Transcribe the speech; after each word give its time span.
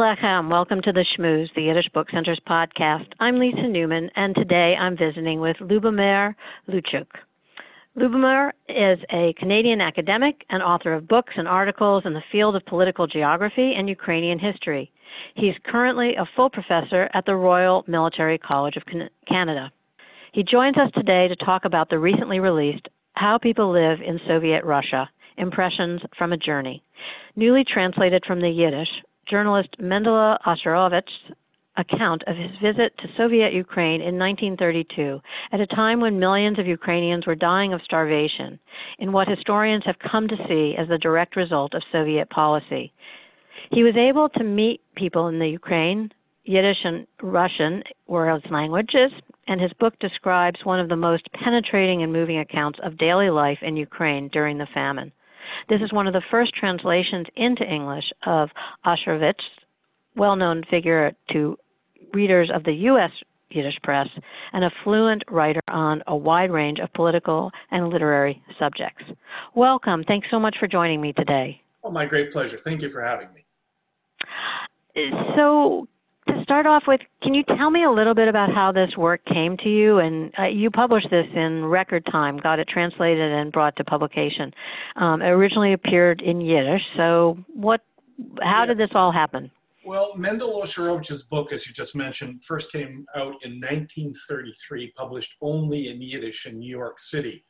Welcome 0.00 0.80
to 0.82 0.92
the 0.92 1.04
Shmooze, 1.18 1.48
the 1.56 1.62
Yiddish 1.62 1.88
Book 1.92 2.06
Center's 2.12 2.40
podcast. 2.48 3.06
I'm 3.18 3.40
Lisa 3.40 3.66
Newman, 3.66 4.08
and 4.14 4.32
today 4.32 4.76
I'm 4.78 4.96
visiting 4.96 5.40
with 5.40 5.56
Lubomyr 5.56 6.36
Luciuk. 6.68 7.08
Lubomir 7.96 8.50
is 8.68 9.00
a 9.12 9.34
Canadian 9.40 9.80
academic 9.80 10.44
and 10.50 10.62
author 10.62 10.94
of 10.94 11.08
books 11.08 11.32
and 11.36 11.48
articles 11.48 12.04
in 12.06 12.14
the 12.14 12.22
field 12.30 12.54
of 12.54 12.64
political 12.66 13.08
geography 13.08 13.74
and 13.76 13.88
Ukrainian 13.88 14.38
history. 14.38 14.92
He's 15.34 15.54
currently 15.66 16.14
a 16.14 16.28
full 16.36 16.48
professor 16.48 17.10
at 17.12 17.26
the 17.26 17.34
Royal 17.34 17.84
Military 17.88 18.38
College 18.38 18.76
of 18.76 18.84
Canada. 19.28 19.72
He 20.32 20.44
joins 20.44 20.76
us 20.76 20.92
today 20.94 21.26
to 21.26 21.44
talk 21.44 21.64
about 21.64 21.90
the 21.90 21.98
recently 21.98 22.38
released 22.38 22.86
How 23.14 23.36
People 23.36 23.72
Live 23.72 23.98
in 24.00 24.20
Soviet 24.28 24.64
Russia 24.64 25.10
Impressions 25.38 26.00
from 26.16 26.32
a 26.32 26.36
Journey. 26.36 26.84
Newly 27.34 27.64
translated 27.64 28.22
from 28.26 28.40
the 28.40 28.48
Yiddish, 28.48 28.88
journalist 29.28 29.76
Mendele 29.80 30.38
Osherowitch's 30.46 31.34
account 31.76 32.22
of 32.26 32.36
his 32.36 32.50
visit 32.60 32.96
to 32.98 33.08
Soviet 33.16 33.52
Ukraine 33.52 34.00
in 34.00 34.18
1932, 34.18 35.20
at 35.52 35.60
a 35.60 35.66
time 35.66 36.00
when 36.00 36.18
millions 36.18 36.58
of 36.58 36.66
Ukrainians 36.66 37.26
were 37.26 37.36
dying 37.36 37.72
of 37.72 37.80
starvation, 37.84 38.58
in 38.98 39.12
what 39.12 39.28
historians 39.28 39.84
have 39.86 40.10
come 40.10 40.26
to 40.28 40.36
see 40.48 40.74
as 40.76 40.88
the 40.88 40.98
direct 40.98 41.36
result 41.36 41.74
of 41.74 41.82
Soviet 41.92 42.28
policy. 42.30 42.92
He 43.70 43.84
was 43.84 43.96
able 43.96 44.28
to 44.30 44.44
meet 44.44 44.80
people 44.96 45.28
in 45.28 45.38
the 45.38 45.48
Ukraine, 45.48 46.10
Yiddish 46.48 46.78
and 46.82 47.06
Russian 47.22 47.84
were 48.06 48.32
his 48.32 48.42
languages, 48.50 49.12
and 49.46 49.60
his 49.60 49.72
book 49.74 49.98
describes 50.00 50.64
one 50.64 50.80
of 50.80 50.88
the 50.88 50.96
most 50.96 51.28
penetrating 51.32 52.02
and 52.02 52.10
moving 52.10 52.38
accounts 52.38 52.78
of 52.82 52.96
daily 52.96 53.28
life 53.28 53.58
in 53.60 53.76
Ukraine 53.76 54.28
during 54.28 54.56
the 54.56 54.66
famine. 54.72 55.12
This 55.68 55.80
is 55.82 55.92
one 55.92 56.06
of 56.06 56.12
the 56.12 56.22
first 56.30 56.54
translations 56.54 57.26
into 57.36 57.64
English 57.64 58.04
of 58.26 58.50
Osherowitch's 58.86 59.44
well 60.16 60.36
known 60.36 60.64
figure 60.70 61.12
to 61.32 61.56
readers 62.12 62.50
of 62.54 62.64
the 62.64 62.72
U.S. 62.72 63.10
Yiddish 63.50 63.78
press 63.82 64.08
and 64.52 64.64
a 64.64 64.70
fluent 64.84 65.22
writer 65.30 65.62
on 65.68 66.02
a 66.06 66.16
wide 66.16 66.50
range 66.50 66.78
of 66.80 66.92
political 66.92 67.50
and 67.70 67.88
literary 67.88 68.42
subjects. 68.58 69.04
Welcome. 69.54 70.04
Thanks 70.04 70.28
so 70.30 70.38
much 70.38 70.56
for 70.60 70.66
joining 70.66 71.00
me 71.00 71.12
today. 71.12 71.62
Oh, 71.82 71.90
my 71.90 72.04
great 72.04 72.30
pleasure. 72.30 72.58
Thank 72.58 72.82
you 72.82 72.90
for 72.90 73.00
having 73.00 73.28
me. 73.32 73.44
So, 75.36 75.86
to 76.28 76.42
start 76.42 76.66
off 76.66 76.84
with, 76.86 77.00
can 77.22 77.34
you 77.34 77.42
tell 77.42 77.70
me 77.70 77.84
a 77.84 77.90
little 77.90 78.14
bit 78.14 78.28
about 78.28 78.54
how 78.54 78.72
this 78.72 78.90
work 78.96 79.24
came 79.24 79.56
to 79.58 79.68
you? 79.68 79.98
And 79.98 80.32
uh, 80.38 80.46
you 80.46 80.70
published 80.70 81.08
this 81.10 81.26
in 81.34 81.64
record 81.64 82.06
time, 82.10 82.38
got 82.38 82.58
it 82.58 82.68
translated 82.68 83.32
and 83.32 83.52
brought 83.52 83.76
to 83.76 83.84
publication. 83.84 84.52
Um, 84.96 85.20
it 85.22 85.28
originally 85.28 85.72
appeared 85.72 86.20
in 86.20 86.40
Yiddish. 86.40 86.82
So, 86.96 87.38
what? 87.52 87.80
How 88.40 88.60
yes. 88.60 88.68
did 88.68 88.78
this 88.78 88.96
all 88.96 89.12
happen? 89.12 89.50
Well, 89.84 90.14
Mendel 90.16 90.60
Osherowitch's 90.62 91.22
book, 91.22 91.52
as 91.52 91.66
you 91.66 91.72
just 91.72 91.96
mentioned, 91.96 92.44
first 92.44 92.70
came 92.70 93.06
out 93.16 93.36
in 93.42 93.60
1933, 93.60 94.92
published 94.96 95.34
only 95.40 95.88
in 95.88 96.02
Yiddish 96.02 96.46
in 96.46 96.58
New 96.58 96.68
York 96.68 97.00
City. 97.00 97.44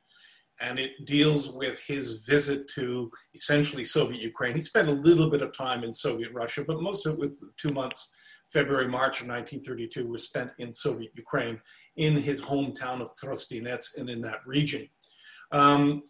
And 0.60 0.78
it 0.78 0.92
deals 1.04 1.50
with 1.50 1.80
his 1.84 2.24
visit 2.26 2.68
to 2.74 3.10
essentially 3.34 3.84
Soviet 3.84 4.20
Ukraine. 4.20 4.54
He 4.54 4.60
spent 4.60 4.88
a 4.88 4.92
little 4.92 5.30
bit 5.30 5.42
of 5.42 5.52
time 5.52 5.84
in 5.84 5.92
Soviet 5.92 6.30
Russia, 6.32 6.64
but 6.66 6.80
most 6.80 7.06
of 7.06 7.14
it 7.14 7.18
with 7.18 7.42
two 7.56 7.72
months 7.72 8.08
February, 8.52 8.88
March 8.88 9.20
of 9.20 9.28
1932 9.28 10.06
was 10.06 10.24
spent 10.24 10.50
in 10.58 10.72
Soviet 10.72 11.12
Ukraine 11.14 11.60
in 11.96 12.16
his 12.16 12.40
hometown 12.40 13.00
of 13.00 13.14
Trostinets 13.16 13.96
and 13.96 14.08
in 14.08 14.20
that 14.22 14.40
region. 14.46 14.88
Um, 15.52 16.02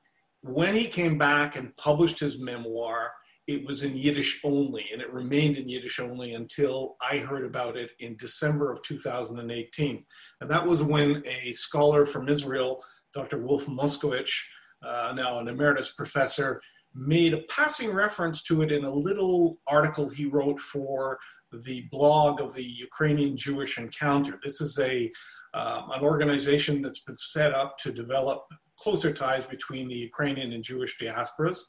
when 0.42 0.74
he 0.74 0.86
came 0.86 1.18
back 1.18 1.56
and 1.56 1.76
published 1.76 2.20
his 2.20 2.38
memoir, 2.38 3.10
it 3.48 3.66
was 3.66 3.82
in 3.82 3.96
Yiddish 3.96 4.40
only, 4.44 4.86
and 4.92 5.00
it 5.00 5.12
remained 5.12 5.56
in 5.56 5.68
Yiddish 5.68 5.98
only 5.98 6.34
until 6.34 6.96
I 7.00 7.18
heard 7.18 7.44
about 7.44 7.76
it 7.76 7.90
in 7.98 8.16
December 8.16 8.70
of 8.70 8.82
2018. 8.82 10.04
And 10.40 10.50
that 10.50 10.66
was 10.66 10.82
when 10.82 11.24
a 11.26 11.50
scholar 11.52 12.04
from 12.04 12.28
Israel, 12.28 12.84
Dr. 13.14 13.38
Wolf 13.38 13.66
Moskovich, 13.66 14.44
uh, 14.82 15.12
now 15.16 15.38
an 15.38 15.48
emeritus 15.48 15.92
professor, 15.92 16.60
made 16.94 17.32
a 17.32 17.42
passing 17.48 17.92
reference 17.92 18.42
to 18.42 18.62
it 18.62 18.70
in 18.70 18.84
a 18.84 18.90
little 18.90 19.58
article 19.66 20.08
he 20.08 20.26
wrote 20.26 20.60
for 20.60 21.18
the 21.52 21.88
blog 21.90 22.40
of 22.40 22.54
the 22.54 22.64
Ukrainian 22.64 23.36
Jewish 23.36 23.78
Encounter. 23.78 24.38
This 24.42 24.60
is 24.60 24.78
a 24.78 25.10
um, 25.54 25.90
an 25.92 26.02
organization 26.02 26.82
that's 26.82 27.00
been 27.00 27.16
set 27.16 27.54
up 27.54 27.78
to 27.78 27.90
develop 27.90 28.46
closer 28.78 29.12
ties 29.12 29.46
between 29.46 29.88
the 29.88 29.94
Ukrainian 29.94 30.52
and 30.52 30.62
Jewish 30.62 30.98
diasporas, 30.98 31.60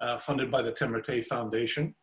uh, 0.00 0.18
funded 0.18 0.50
by 0.50 0.62
the 0.62 0.72
Temerty 0.72 1.24
Foundation. 1.24 1.94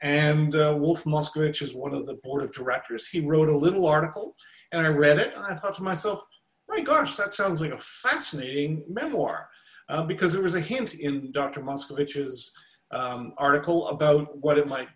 And 0.00 0.54
uh, 0.54 0.76
Wolf 0.78 1.04
Moskovich 1.04 1.60
is 1.60 1.74
one 1.74 1.94
of 1.94 2.06
the 2.06 2.18
board 2.22 2.42
of 2.42 2.52
directors. 2.52 3.06
He 3.06 3.20
wrote 3.20 3.48
a 3.48 3.56
little 3.56 3.86
article, 3.86 4.34
and 4.72 4.86
I 4.86 4.90
read 4.90 5.18
it, 5.18 5.34
and 5.34 5.44
I 5.44 5.54
thought 5.54 5.74
to 5.76 5.82
myself, 5.82 6.20
my 6.68 6.80
gosh, 6.80 7.16
that 7.16 7.34
sounds 7.34 7.60
like 7.60 7.72
a 7.72 7.78
fascinating 7.78 8.84
memoir. 8.88 9.48
Uh, 9.88 10.02
because 10.02 10.34
there 10.34 10.42
was 10.42 10.54
a 10.54 10.60
hint 10.60 10.94
in 10.94 11.32
Dr. 11.32 11.62
Moskovich's 11.62 12.52
um, 12.90 13.32
article 13.38 13.88
about 13.88 14.36
what 14.38 14.58
it 14.58 14.68
might 14.68 14.88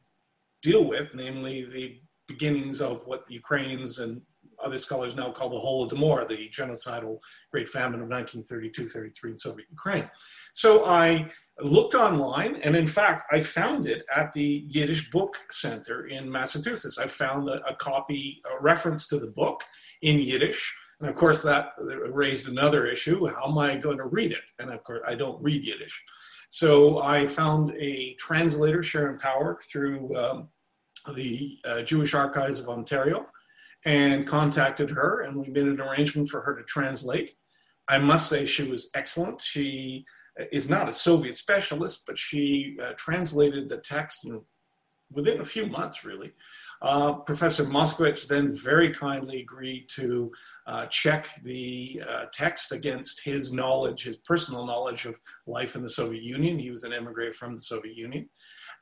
deal 0.62 0.84
with, 0.84 1.14
namely 1.14 1.64
the 1.64 2.00
beginnings 2.28 2.80
of 2.80 3.06
what 3.06 3.26
the 3.26 3.34
Ukrainians 3.34 3.98
and 3.98 4.22
other 4.62 4.78
scholars 4.78 5.16
now 5.16 5.30
call 5.30 5.48
the 5.48 5.56
Holodomor, 5.56 6.26
the 6.28 6.48
genocidal 6.48 7.18
Great 7.50 7.68
Famine 7.68 8.00
of 8.00 8.08
1932-33 8.08 9.12
in 9.24 9.38
Soviet 9.38 9.66
Ukraine. 9.70 10.08
So 10.52 10.84
I 10.84 11.28
looked 11.60 11.94
online, 11.94 12.56
and 12.62 12.76
in 12.76 12.86
fact, 12.86 13.24
I 13.32 13.40
found 13.40 13.86
it 13.86 14.04
at 14.14 14.32
the 14.32 14.64
Yiddish 14.68 15.10
Book 15.10 15.38
Center 15.50 16.06
in 16.06 16.30
Massachusetts. 16.30 16.98
I 16.98 17.06
found 17.06 17.48
a, 17.48 17.60
a 17.66 17.74
copy, 17.76 18.40
a 18.46 18.62
reference 18.62 19.06
to 19.08 19.18
the 19.18 19.28
book 19.28 19.62
in 20.02 20.20
Yiddish. 20.20 20.72
And 21.00 21.10
of 21.10 21.16
course, 21.16 21.42
that 21.42 21.72
raised 22.10 22.48
another 22.48 22.86
issue. 22.86 23.26
How 23.26 23.50
am 23.50 23.58
I 23.58 23.74
going 23.76 23.98
to 23.98 24.06
read 24.06 24.30
it? 24.30 24.44
And 24.60 24.70
of 24.70 24.84
course, 24.84 25.02
I 25.06 25.16
don't 25.16 25.42
read 25.42 25.64
Yiddish. 25.64 26.00
So 26.48 27.02
I 27.02 27.26
found 27.26 27.72
a 27.78 28.14
translator, 28.20 28.82
Sharon 28.82 29.18
Power, 29.18 29.58
through 29.70 30.14
um, 30.16 30.48
the 31.14 31.58
uh, 31.64 31.82
Jewish 31.82 32.14
Archives 32.14 32.60
of 32.60 32.68
Ontario 32.68 33.26
and 33.84 34.26
contacted 34.26 34.90
her, 34.90 35.22
and 35.22 35.36
we 35.36 35.48
made 35.48 35.66
an 35.66 35.80
arrangement 35.80 36.28
for 36.28 36.40
her 36.40 36.54
to 36.54 36.62
translate. 36.64 37.32
I 37.88 37.98
must 37.98 38.28
say 38.28 38.46
she 38.46 38.62
was 38.62 38.90
excellent. 38.94 39.40
She 39.40 40.04
is 40.52 40.70
not 40.70 40.88
a 40.88 40.92
Soviet 40.92 41.36
specialist, 41.36 42.04
but 42.06 42.18
she 42.18 42.76
uh, 42.82 42.92
translated 42.96 43.68
the 43.68 43.78
text 43.78 44.24
in, 44.24 44.40
within 45.10 45.40
a 45.40 45.44
few 45.44 45.66
months, 45.66 46.04
really. 46.04 46.32
Uh, 46.80 47.14
Professor 47.14 47.64
Moskovich 47.64 48.26
then 48.26 48.50
very 48.52 48.92
kindly 48.92 49.40
agreed 49.42 49.86
to 49.90 50.30
uh, 50.66 50.86
check 50.86 51.28
the 51.44 52.02
uh, 52.08 52.24
text 52.32 52.72
against 52.72 53.22
his 53.24 53.52
knowledge, 53.52 54.04
his 54.04 54.16
personal 54.18 54.66
knowledge 54.66 55.06
of 55.06 55.14
life 55.46 55.76
in 55.76 55.82
the 55.82 55.90
Soviet 55.90 56.22
Union. 56.22 56.58
He 56.58 56.70
was 56.70 56.84
an 56.84 56.92
immigrant 56.92 57.34
from 57.34 57.54
the 57.54 57.60
Soviet 57.60 57.96
Union. 57.96 58.28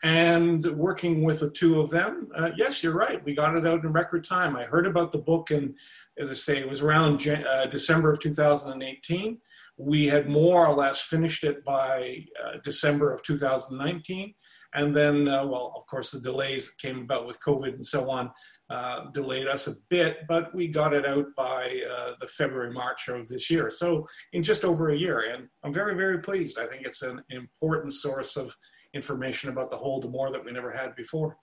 And 0.02 0.64
working 0.76 1.22
with 1.24 1.40
the 1.40 1.50
two 1.50 1.80
of 1.80 1.90
them, 1.90 2.28
uh, 2.36 2.50
yes, 2.56 2.82
you're 2.82 2.94
right. 2.94 3.22
We 3.24 3.34
got 3.34 3.56
it 3.56 3.66
out 3.66 3.84
in 3.84 3.92
record 3.92 4.24
time. 4.24 4.56
I 4.56 4.64
heard 4.64 4.86
about 4.86 5.12
the 5.12 5.18
book, 5.18 5.50
and 5.50 5.74
as 6.18 6.30
I 6.30 6.34
say, 6.34 6.58
it 6.58 6.68
was 6.68 6.80
around 6.80 7.26
uh, 7.28 7.66
December 7.66 8.10
of 8.10 8.18
2018. 8.20 9.38
We 9.76 10.06
had 10.06 10.28
more 10.28 10.66
or 10.66 10.74
less 10.74 11.02
finished 11.02 11.44
it 11.44 11.64
by 11.64 12.24
uh, 12.42 12.58
December 12.64 13.12
of 13.12 13.22
2019. 13.22 14.34
And 14.74 14.94
then, 14.94 15.28
uh, 15.28 15.44
well, 15.46 15.74
of 15.76 15.86
course, 15.86 16.12
the 16.12 16.20
delays 16.20 16.66
that 16.66 16.78
came 16.78 17.00
about 17.00 17.26
with 17.26 17.42
COVID 17.42 17.74
and 17.74 17.84
so 17.84 18.08
on 18.08 18.30
uh, 18.70 19.10
delayed 19.10 19.48
us 19.48 19.66
a 19.66 19.74
bit, 19.88 20.18
but 20.28 20.54
we 20.54 20.68
got 20.68 20.94
it 20.94 21.04
out 21.04 21.26
by 21.36 21.82
uh, 21.92 22.12
the 22.20 22.26
February, 22.28 22.72
March 22.72 23.08
of 23.08 23.26
this 23.26 23.50
year. 23.50 23.68
So 23.68 24.06
in 24.32 24.42
just 24.44 24.64
over 24.64 24.90
a 24.90 24.96
year, 24.96 25.32
and 25.34 25.48
I'm 25.64 25.72
very, 25.72 25.96
very 25.96 26.20
pleased. 26.20 26.58
I 26.58 26.66
think 26.66 26.86
it's 26.86 27.02
an 27.02 27.20
important 27.30 27.92
source 27.92 28.36
of 28.36 28.56
information 28.94 29.50
about 29.50 29.70
the 29.70 29.76
whole 29.76 30.02
Holodomor 30.02 30.32
that 30.32 30.44
we 30.44 30.52
never 30.52 30.70
had 30.70 30.94
before. 30.96 31.36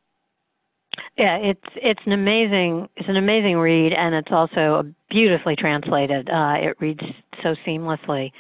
Yeah, 1.18 1.38
it's 1.38 1.62
it's 1.76 2.00
an 2.06 2.12
amazing 2.12 2.90
it's 2.96 3.10
an 3.10 3.18
amazing 3.18 3.58
read, 3.58 3.94
and 3.94 4.16
it's 4.16 4.30
also 4.32 4.84
beautifully 5.10 5.56
translated. 5.56 6.30
Uh, 6.30 6.56
it 6.58 6.78
reads 6.80 7.02
so 7.44 7.56
seamlessly. 7.66 8.32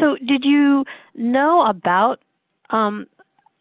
So, 0.00 0.16
did 0.16 0.44
you 0.44 0.84
know 1.14 1.66
about 1.66 2.20
um, 2.70 3.06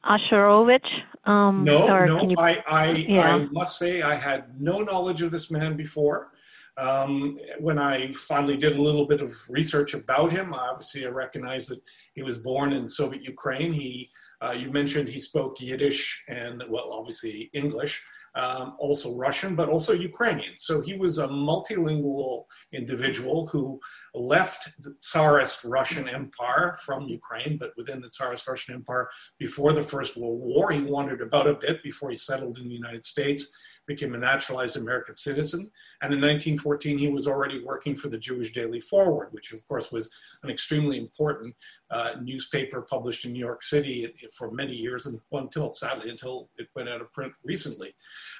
Osherowitch? 0.05 0.87
Um, 1.25 1.63
no, 1.63 2.05
no. 2.05 2.29
You, 2.29 2.35
I, 2.37 2.63
I, 2.67 2.91
yeah. 2.91 3.21
I 3.21 3.37
must 3.51 3.77
say 3.77 4.01
I 4.01 4.15
had 4.15 4.61
no 4.61 4.79
knowledge 4.79 5.21
of 5.21 5.31
this 5.31 5.49
man 5.49 5.75
before. 5.75 6.31
Um, 6.77 7.39
when 7.59 7.79
I 7.79 8.11
finally 8.13 8.57
did 8.57 8.75
a 8.75 8.81
little 8.81 9.07
bit 9.07 9.21
of 9.21 9.33
research 9.49 9.93
about 9.93 10.31
him, 10.31 10.53
obviously 10.53 11.05
I 11.05 11.09
recognized 11.09 11.69
that 11.69 11.79
he 12.13 12.21
was 12.21 12.37
born 12.37 12.73
in 12.73 12.85
Soviet 12.85 13.23
Ukraine. 13.23 13.71
He, 13.71 14.09
uh, 14.43 14.51
you 14.51 14.71
mentioned 14.71 15.07
he 15.07 15.19
spoke 15.19 15.59
Yiddish 15.59 16.23
and, 16.27 16.63
well, 16.69 16.89
obviously 16.91 17.49
English, 17.53 18.01
um, 18.35 18.75
also 18.79 19.15
Russian, 19.17 19.55
but 19.55 19.69
also 19.69 19.93
Ukrainian. 19.93 20.57
So 20.57 20.81
he 20.81 20.95
was 20.95 21.19
a 21.19 21.27
multilingual 21.27 22.45
individual 22.73 23.47
who 23.47 23.79
left 24.13 24.69
the 24.79 24.93
Tsarist 24.99 25.63
Russian 25.63 26.07
Empire 26.09 26.77
from 26.85 27.07
Ukraine, 27.07 27.57
but 27.57 27.71
within 27.77 28.01
the 28.01 28.09
Tsarist 28.09 28.47
Russian 28.47 28.75
Empire 28.75 29.09
before 29.39 29.71
the 29.73 29.81
First 29.81 30.17
World 30.17 30.41
War. 30.41 30.71
He 30.71 30.81
wandered 30.81 31.21
about 31.21 31.47
a 31.47 31.53
bit 31.53 31.81
before 31.81 32.09
he 32.09 32.17
settled 32.17 32.57
in 32.57 32.67
the 32.67 32.73
United 32.73 33.05
States, 33.05 33.49
became 33.87 34.15
a 34.15 34.17
naturalized 34.17 34.77
American 34.77 35.15
citizen. 35.15 35.71
And 36.01 36.13
in 36.13 36.21
1914, 36.21 36.97
he 36.97 37.07
was 37.07 37.27
already 37.27 37.63
working 37.63 37.95
for 37.95 38.09
the 38.09 38.17
Jewish 38.17 38.51
Daily 38.51 38.81
Forward, 38.81 39.29
which 39.31 39.53
of 39.53 39.65
course 39.67 39.91
was 39.91 40.09
an 40.43 40.49
extremely 40.49 40.97
important 40.97 41.55
uh, 41.91 42.11
newspaper 42.21 42.81
published 42.81 43.25
in 43.25 43.33
New 43.33 43.39
York 43.39 43.63
City 43.63 44.13
for 44.33 44.51
many 44.51 44.73
years, 44.73 45.05
and 45.05 45.19
until 45.31 45.71
sadly 45.71 46.09
until 46.09 46.49
it 46.57 46.67
went 46.75 46.89
out 46.89 47.01
of 47.01 47.11
print 47.13 47.33
recently. 47.43 47.93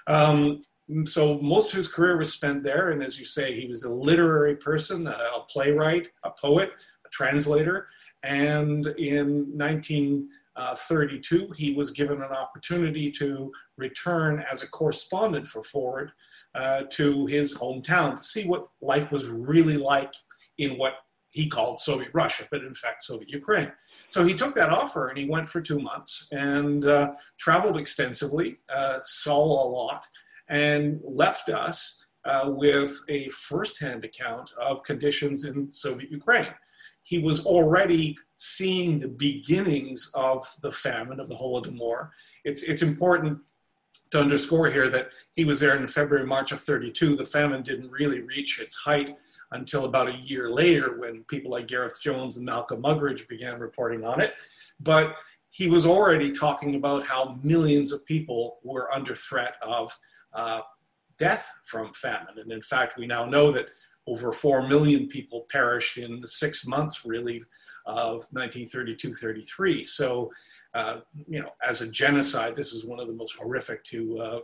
Um, 0.07 0.61
so 1.05 1.39
most 1.39 1.71
of 1.71 1.77
his 1.77 1.87
career 1.87 2.17
was 2.17 2.31
spent 2.31 2.63
there. 2.63 2.91
And 2.91 3.03
as 3.03 3.17
you 3.17 3.25
say, 3.25 3.59
he 3.59 3.67
was 3.67 3.83
a 3.83 3.89
literary 3.89 4.55
person, 4.55 5.07
a, 5.07 5.17
playwright, 5.49 6.09
a 6.23 6.29
poet, 6.29 6.69
a 7.05 7.09
translator. 7.09 7.87
And 8.23 8.85
in 8.87 9.51
1932, 10.55 11.53
he 11.55 11.73
was 11.73 11.91
given 11.91 12.21
an 12.21 12.31
opportunity 12.31 13.11
to 13.11 13.51
return 13.77 14.43
as 14.51 14.63
a 14.63 14.67
correspondent 14.67 15.47
for 15.47 15.63
Forward 15.63 16.11
uh, 16.55 16.83
to 16.91 17.25
his 17.25 17.55
hometown 17.55 18.17
to 18.17 18.23
see 18.23 18.45
what 18.45 18.67
life 18.81 19.11
was 19.11 19.27
really 19.27 19.77
like 19.77 20.13
in 20.57 20.77
what 20.77 20.93
he 21.31 21.47
called 21.47 21.77
Soviet 21.77 22.09
Russia, 22.13 22.47
but 22.49 22.61
in 22.63 22.73
fact 22.73 23.03
Soviet 23.03 23.29
Ukraine. 23.29 23.69
So 24.07 24.23
he 24.23 24.33
took 24.33 24.55
that 24.55 24.69
offer 24.69 25.09
and 25.09 25.17
he 25.17 25.25
went 25.25 25.49
for 25.49 25.59
two 25.59 25.79
months 25.79 26.29
and 26.31 26.85
uh, 26.85 27.11
traveled 27.37 27.75
extensively, 27.75 28.59
uh, 28.73 28.99
saw 29.01 29.43
a 29.43 29.67
lot, 29.67 30.07
and 30.47 31.01
left 31.03 31.49
us 31.49 32.05
uh, 32.23 32.45
with 32.45 32.97
a 33.09 33.27
firsthand 33.29 34.05
account 34.05 34.51
of 34.61 34.83
conditions 34.83 35.43
in 35.43 35.69
Soviet 35.69 36.09
Ukraine. 36.09 36.53
He 37.05 37.19
was 37.19 37.45
already 37.45 38.17
seeing 38.35 38.99
the 38.99 39.07
beginnings 39.07 40.09
of 40.15 40.47
the 40.61 40.71
famine, 40.71 41.19
of 41.19 41.29
the 41.29 41.35
Holodomor. 41.35 42.09
It's, 42.43 42.63
it's 42.63 42.81
important 42.81 43.39
to 44.09 44.19
underscore 44.19 44.71
here 44.71 44.89
that 44.89 45.09
he 45.35 45.45
was 45.45 45.59
there 45.59 45.75
in 45.77 45.87
February, 45.87 46.25
March 46.25 46.51
of 46.51 46.59
32. 46.59 47.15
The 47.15 47.23
famine 47.23 47.61
didn't 47.61 47.91
really 47.91 48.21
reach 48.21 48.59
its 48.59 48.73
height 48.73 49.15
until 49.51 49.85
about 49.85 50.07
a 50.07 50.15
year 50.17 50.49
later 50.49 50.97
when 50.97 51.23
people 51.25 51.51
like 51.51 51.67
Gareth 51.67 52.01
Jones 52.01 52.37
and 52.37 52.45
Malcolm 52.45 52.81
Muggeridge 52.81 53.27
began 53.27 53.59
reporting 53.59 54.03
on 54.03 54.19
it. 54.19 54.33
But 54.79 55.15
he 55.49 55.69
was 55.69 55.85
already 55.85 56.31
talking 56.31 56.73
about 56.73 57.05
how 57.05 57.37
millions 57.43 57.93
of 57.93 58.03
people 58.05 58.57
were 58.63 58.91
under 58.91 59.15
threat 59.15 59.57
of 59.61 59.97
uh, 60.33 60.61
death 61.19 61.53
from 61.65 61.93
famine. 61.93 62.39
And 62.39 62.51
in 62.51 62.63
fact, 62.63 62.97
we 62.97 63.05
now 63.05 63.25
know 63.25 63.51
that 63.51 63.67
over 64.07 64.31
4 64.31 64.67
million 64.67 65.07
people 65.07 65.45
perished 65.49 65.97
in 65.97 66.21
the 66.21 66.27
six 66.27 66.65
months, 66.65 67.05
really, 67.05 67.43
of 67.85 68.29
1932-33. 68.31 69.85
So, 69.85 70.31
uh, 70.73 70.97
you 71.27 71.41
know, 71.41 71.49
as 71.67 71.81
a 71.81 71.87
genocide, 71.87 72.55
this 72.55 72.73
is 72.73 72.85
one 72.85 72.99
of 72.99 73.07
the 73.07 73.13
most 73.13 73.35
horrific 73.35 73.83
to 73.85 74.19
uh, 74.19 74.39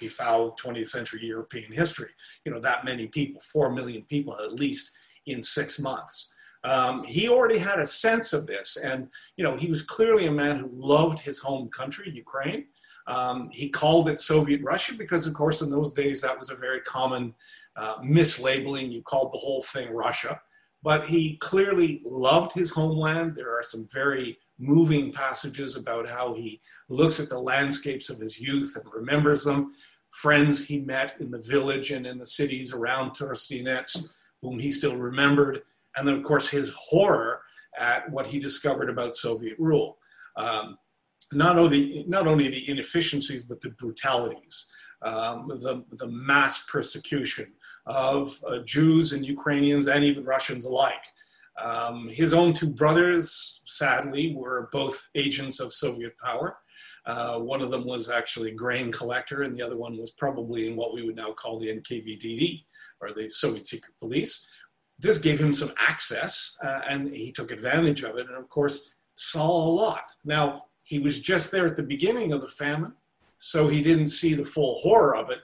befoul 0.00 0.56
20th 0.56 0.88
century 0.88 1.24
European 1.24 1.72
history. 1.72 2.10
You 2.44 2.52
know, 2.52 2.60
that 2.60 2.84
many 2.84 3.06
people, 3.06 3.40
4 3.40 3.72
million 3.72 4.02
people 4.02 4.36
at 4.38 4.52
least 4.52 4.92
in 5.26 5.42
six 5.42 5.78
months. 5.78 6.34
Um, 6.64 7.04
he 7.04 7.28
already 7.28 7.58
had 7.58 7.78
a 7.78 7.86
sense 7.86 8.32
of 8.32 8.46
this. 8.46 8.76
And, 8.76 9.08
you 9.36 9.44
know, 9.44 9.56
he 9.56 9.68
was 9.68 9.82
clearly 9.82 10.26
a 10.26 10.32
man 10.32 10.58
who 10.58 10.68
loved 10.72 11.20
his 11.20 11.38
home 11.38 11.68
country, 11.68 12.10
Ukraine. 12.10 12.66
Um, 13.06 13.50
he 13.52 13.68
called 13.68 14.08
it 14.08 14.18
Soviet 14.18 14.60
Russia 14.62 14.94
because, 14.94 15.26
of 15.28 15.34
course, 15.34 15.62
in 15.62 15.70
those 15.70 15.92
days 15.92 16.20
that 16.22 16.36
was 16.36 16.50
a 16.50 16.56
very 16.56 16.80
common 16.80 17.34
uh, 17.76 17.98
mislabeling. 17.98 18.92
You 18.92 19.02
called 19.02 19.32
the 19.32 19.38
whole 19.38 19.62
thing 19.62 19.90
Russia. 19.90 20.40
But 20.82 21.08
he 21.08 21.36
clearly 21.38 22.00
loved 22.04 22.52
his 22.52 22.70
homeland. 22.70 23.34
There 23.34 23.56
are 23.56 23.62
some 23.62 23.88
very 23.92 24.38
moving 24.58 25.12
passages 25.12 25.76
about 25.76 26.08
how 26.08 26.34
he 26.34 26.60
looks 26.88 27.18
at 27.20 27.28
the 27.28 27.38
landscapes 27.38 28.08
of 28.08 28.18
his 28.18 28.38
youth 28.38 28.76
and 28.76 28.84
remembers 28.92 29.44
them. 29.44 29.72
Friends 30.12 30.64
he 30.64 30.78
met 30.78 31.16
in 31.20 31.30
the 31.30 31.40
village 31.40 31.90
and 31.90 32.06
in 32.06 32.18
the 32.18 32.26
cities 32.26 32.72
around 32.72 33.10
Trostinets, 33.10 34.10
whom 34.40 34.58
he 34.58 34.70
still 34.70 34.96
remembered. 34.96 35.62
And 35.96 36.06
then, 36.06 36.14
of 36.14 36.24
course, 36.24 36.48
his 36.48 36.70
horror 36.70 37.40
at 37.78 38.10
what 38.10 38.26
he 38.26 38.38
discovered 38.38 38.88
about 38.88 39.14
Soviet 39.14 39.58
rule. 39.58 39.98
Um, 40.36 40.78
not 41.32 41.58
only 41.58 42.04
not 42.06 42.26
only 42.26 42.48
the 42.48 42.68
inefficiencies 42.70 43.42
but 43.42 43.60
the 43.60 43.70
brutalities, 43.70 44.70
um, 45.02 45.48
the 45.48 45.84
the 45.98 46.08
mass 46.08 46.64
persecution 46.66 47.52
of 47.86 48.38
uh, 48.46 48.58
Jews 48.64 49.12
and 49.12 49.24
Ukrainians 49.24 49.88
and 49.88 50.04
even 50.04 50.24
Russians 50.24 50.64
alike. 50.64 51.04
Um, 51.62 52.08
his 52.08 52.34
own 52.34 52.52
two 52.52 52.68
brothers, 52.68 53.62
sadly, 53.64 54.34
were 54.34 54.68
both 54.72 55.08
agents 55.14 55.60
of 55.60 55.72
Soviet 55.72 56.16
power. 56.18 56.58
Uh, 57.06 57.38
one 57.38 57.62
of 57.62 57.70
them 57.70 57.86
was 57.86 58.10
actually 58.10 58.50
a 58.50 58.54
grain 58.54 58.90
collector, 58.90 59.42
and 59.42 59.54
the 59.54 59.62
other 59.62 59.76
one 59.76 59.96
was 59.96 60.10
probably 60.10 60.68
in 60.68 60.76
what 60.76 60.92
we 60.92 61.02
would 61.02 61.16
now 61.16 61.32
call 61.32 61.58
the 61.58 61.68
NKVD, 61.68 62.64
or 63.00 63.12
the 63.12 63.28
Soviet 63.28 63.64
secret 63.64 63.92
police. 63.98 64.46
This 64.98 65.18
gave 65.18 65.38
him 65.38 65.52
some 65.52 65.72
access, 65.78 66.56
uh, 66.64 66.80
and 66.88 67.08
he 67.14 67.30
took 67.30 67.52
advantage 67.52 68.02
of 68.02 68.16
it, 68.16 68.26
and 68.26 68.36
of 68.36 68.48
course, 68.48 68.94
saw 69.14 69.46
a 69.46 69.70
lot. 69.70 70.02
Now, 70.24 70.64
he 70.82 70.98
was 70.98 71.20
just 71.20 71.50
there 71.50 71.66
at 71.66 71.76
the 71.76 71.82
beginning 71.82 72.32
of 72.32 72.40
the 72.40 72.48
famine, 72.48 72.92
so 73.38 73.68
he 73.68 73.82
didn't 73.82 74.08
see 74.08 74.34
the 74.34 74.44
full 74.44 74.80
horror 74.80 75.16
of 75.16 75.30
it. 75.30 75.38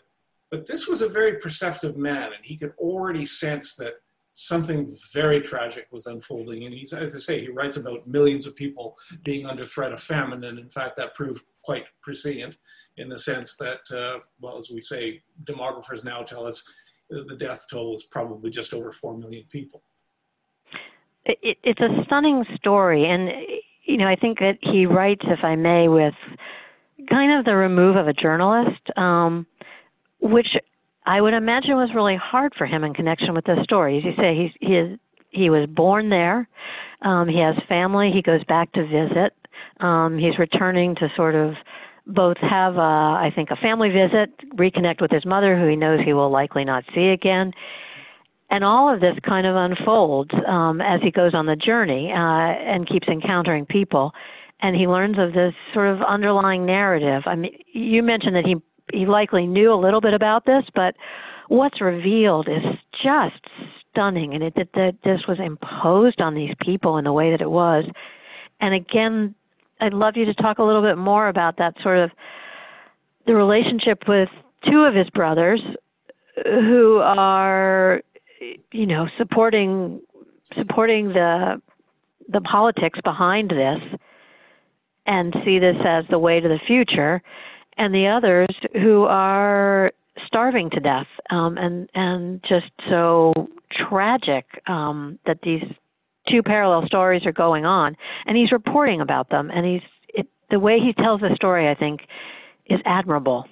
But 0.53 0.67
this 0.67 0.87
was 0.87 1.01
a 1.01 1.09
very 1.09 1.39
perceptive 1.39 1.97
man, 1.97 2.25
and 2.25 2.45
he 2.45 2.59
could 2.59 2.75
already 2.77 3.25
sense 3.25 3.75
that 3.77 3.95
something 4.35 4.95
very 5.15 5.41
tragic 5.41 5.87
was 5.91 6.07
unfolding. 6.07 6.67
And 6.67 6.75
he's, 6.75 6.93
as 6.93 7.17
I 7.17 7.21
say, 7.21 7.41
he 7.41 7.49
writes 7.49 7.79
about 7.79 8.07
millions 8.07 8.47
of 8.47 8.55
people 8.55 8.99
being 9.25 9.47
under 9.47 9.65
threat 9.65 9.93
of 9.93 10.03
famine, 10.03 10.45
and 10.45 10.59
in 10.59 10.69
fact, 10.69 10.99
that 10.99 11.15
proved 11.15 11.43
quite 11.63 11.87
prescient 12.03 12.59
in 12.99 13.09
the 13.09 13.19
sense 13.19 13.57
that, 13.57 13.81
uh, 13.97 14.21
well, 14.43 14.59
as 14.59 14.69
we 14.71 14.79
say, 14.79 15.23
demographers 15.49 16.05
now 16.05 16.23
tell 16.23 16.47
us 16.47 16.63
the 17.09 17.37
death 17.39 17.65
toll 17.71 17.95
is 17.95 18.03
probably 18.05 18.51
just 18.51 18.75
over 18.75 18.93
4 18.93 19.17
million 19.17 19.45
people. 19.49 19.83
It, 21.25 21.57
it's 21.65 21.81
a 21.81 22.05
stunning 22.05 22.45
story, 22.57 23.07
and 23.07 23.31
you 23.85 23.97
know, 23.97 24.07
I 24.07 24.17
think 24.17 24.39
that 24.41 24.59
he 24.61 24.85
writes, 24.85 25.23
if 25.25 25.43
I 25.43 25.57
may, 25.57 25.89
with 25.89 26.15
kind 27.09 27.39
of 27.39 27.45
the 27.47 27.57
remove 27.57 27.97
of 27.97 28.07
a 28.07 28.13
journalist, 28.13 28.81
um, 28.97 29.47
which 30.23 30.49
I 31.05 31.21
would 31.21 31.35
imagine 31.35 31.75
was 31.77 31.91
really 31.95 32.17
hard 32.17 32.55
for 32.57 32.67
him 32.67 32.85
in 32.85 32.95
connection 32.95 33.35
with 33.35 33.45
this 33.45 33.59
story. 33.65 33.99
As 33.99 34.05
you 34.05 34.13
say, 34.17 34.35
he's, 34.35 34.69
he 34.69 34.77
is 34.77 34.99
he 35.31 35.51
was 35.51 35.67
born 35.69 36.11
there. 36.11 36.47
Um, 37.01 37.27
he 37.27 37.41
has 37.41 37.57
family. 37.69 38.11
He 38.15 38.23
goes 38.23 38.45
back 38.45 38.71
to 38.73 38.83
visit. 38.87 39.35
Um, 39.81 40.19
he's 40.19 40.39
returning 40.39 40.95
to 40.97 41.09
sort 41.17 41.35
of 41.35 41.55
both 42.07 42.37
have, 42.39 42.77
a, 42.77 42.79
I 42.79 43.33
think, 43.35 43.51
a 43.51 43.57
family 43.57 43.89
visit, 43.89 44.31
reconnect 44.57 45.01
with 45.01 45.11
his 45.11 45.25
mother, 45.25 45.59
who 45.59 45.67
he 45.69 45.77
knows 45.77 46.01
he 46.05 46.13
will 46.13 46.31
likely 46.31 46.65
not 46.65 46.85
see 46.95 47.09
again, 47.09 47.53
and 48.51 48.63
all 48.65 48.93
of 48.93 49.01
this 49.01 49.15
kind 49.27 49.47
of 49.47 49.57
unfolds 49.57 50.31
um, 50.47 50.81
as 50.81 51.01
he 51.03 51.11
goes 51.11 51.35
on 51.35 51.47
the 51.47 51.57
journey 51.57 52.13
uh, 52.13 52.19
and 52.19 52.89
keeps 52.89 53.09
encountering 53.09 53.65
people, 53.65 54.13
and 54.61 54.77
he 54.77 54.87
learns 54.87 55.17
of 55.19 55.33
this 55.33 55.55
sort 55.73 55.89
of 55.89 56.03
underlying 56.03 56.67
narrative. 56.67 57.23
I 57.25 57.37
mean, 57.37 57.57
you 57.73 58.03
mentioned 58.03 58.37
that 58.37 58.45
he 58.45 58.57
he 58.93 59.07
likely 59.07 59.47
knew 59.47 59.73
a 59.73 59.81
little 59.81 60.01
bit 60.01 60.15
about 60.15 60.45
this, 60.45 60.65
but 60.75 60.95
what's 61.49 61.81
revealed 61.81 62.49
is 62.49 62.63
just 63.03 63.41
stunning, 63.91 64.35
and 64.35 64.43
it 64.43 64.55
that, 64.57 64.69
that 64.75 64.95
this 65.05 65.21
was 65.27 65.39
imposed 65.39 66.21
on 66.21 66.35
these 66.35 66.55
people 66.61 66.99
in 66.99 67.05
the 67.05 67.13
way 67.13 67.31
that 67.31 67.41
it 67.41 67.51
was. 67.51 67.85
And 68.61 68.75
again, 68.75 69.35
I'd 69.81 69.93
love 69.93 70.17
you 70.17 70.25
to 70.27 70.35
talk 70.35 70.59
a 70.59 70.63
little 70.63 70.83
bit 70.83 70.97
more 70.97 71.29
about 71.29 71.57
that 71.59 71.75
sort 71.83 71.99
of 71.99 72.11
the 73.27 73.35
relationship 73.35 74.05
with 74.09 74.29
two 74.71 74.83
of 74.83 74.95
his 74.95 75.09
brothers 75.11 75.61
who 76.45 76.99
are 76.99 78.03
you 78.73 78.87
know, 78.87 79.09
supporting 79.19 80.01
supporting 80.57 81.09
the 81.09 81.61
the 82.29 82.41
politics 82.41 82.99
behind 83.03 83.51
this 83.51 83.81
and 85.07 85.35
see 85.45 85.59
this 85.59 85.77
as 85.85 86.05
the 86.11 86.19
way 86.19 86.41
to 86.41 86.49
the 86.49 86.61
future, 86.67 87.23
and 87.77 87.95
the 87.95 88.07
others 88.07 88.49
who 88.75 89.05
are 89.05 89.93
starving 90.27 90.71
to 90.71 90.81
death 90.81 91.07
um, 91.31 91.57
and 91.59 91.89
and 91.95 92.43
just 92.49 92.71
so 92.89 93.33
tragic 93.89 94.45
um, 94.67 95.19
that 95.27 95.39
these 95.43 95.63
two 96.29 96.43
parallel 96.43 96.87
stories 96.87 97.27
are 97.27 97.33
going 97.33 97.65
on, 97.65 97.97
and 98.27 98.37
he's 98.37 98.53
reporting 98.53 99.01
about 99.01 99.31
them, 99.31 99.51
and 99.51 99.67
he's 99.67 99.83
it, 100.09 100.27
the 100.51 100.59
way 100.59 100.79
he 100.79 100.93
tells 100.93 101.21
the 101.21 101.35
story, 101.35 101.69
I 101.69 101.75
think, 101.75 102.01
is 102.67 102.81
admirable. 102.85 103.47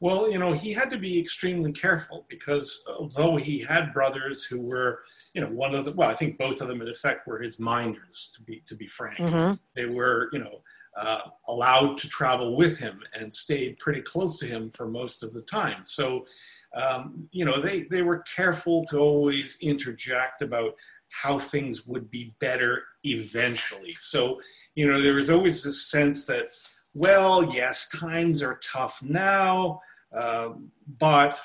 Well, 0.00 0.28
you 0.30 0.38
know, 0.38 0.52
he 0.52 0.72
had 0.72 0.90
to 0.90 0.98
be 0.98 1.20
extremely 1.20 1.70
careful 1.70 2.26
because 2.28 2.84
although 2.88 3.36
he 3.36 3.60
had 3.60 3.92
brothers 3.92 4.42
who 4.42 4.60
were, 4.60 5.04
you 5.32 5.40
know, 5.40 5.46
one 5.46 5.76
of 5.76 5.84
the 5.84 5.92
well, 5.92 6.10
I 6.10 6.14
think 6.14 6.38
both 6.38 6.60
of 6.60 6.66
them 6.66 6.82
in 6.82 6.88
effect 6.88 7.26
were 7.26 7.40
his 7.40 7.60
minders, 7.60 8.32
to 8.34 8.42
be 8.42 8.62
to 8.66 8.74
be 8.74 8.88
frank. 8.88 9.18
Mm-hmm. 9.18 9.54
They 9.76 9.94
were, 9.94 10.28
you 10.32 10.40
know, 10.40 10.62
uh, 10.96 11.20
allowed 11.48 11.98
to 11.98 12.08
travel 12.08 12.56
with 12.56 12.78
him 12.78 13.00
and 13.18 13.32
stayed 13.32 13.78
pretty 13.78 14.02
close 14.02 14.38
to 14.38 14.46
him 14.46 14.70
for 14.70 14.86
most 14.88 15.22
of 15.22 15.32
the 15.32 15.42
time. 15.42 15.84
So 15.84 16.26
um, 16.74 17.28
you 17.32 17.44
know, 17.44 17.60
they, 17.60 17.82
they 17.82 18.02
were 18.02 18.18
careful 18.20 18.84
to 18.86 18.98
always 18.98 19.58
interject 19.60 20.42
about 20.42 20.74
how 21.10 21.38
things 21.38 21.86
would 21.86 22.10
be 22.10 22.34
better 22.38 22.84
eventually. 23.04 23.92
So, 23.92 24.40
you 24.74 24.90
know, 24.90 25.02
there 25.02 25.14
was 25.14 25.30
always 25.30 25.62
this 25.62 25.90
sense 25.90 26.24
that, 26.26 26.54
well, 26.94 27.52
yes, 27.52 27.88
times 27.88 28.42
are 28.42 28.58
tough 28.62 29.02
now, 29.02 29.80
um, 30.14 30.70
but 30.98 31.38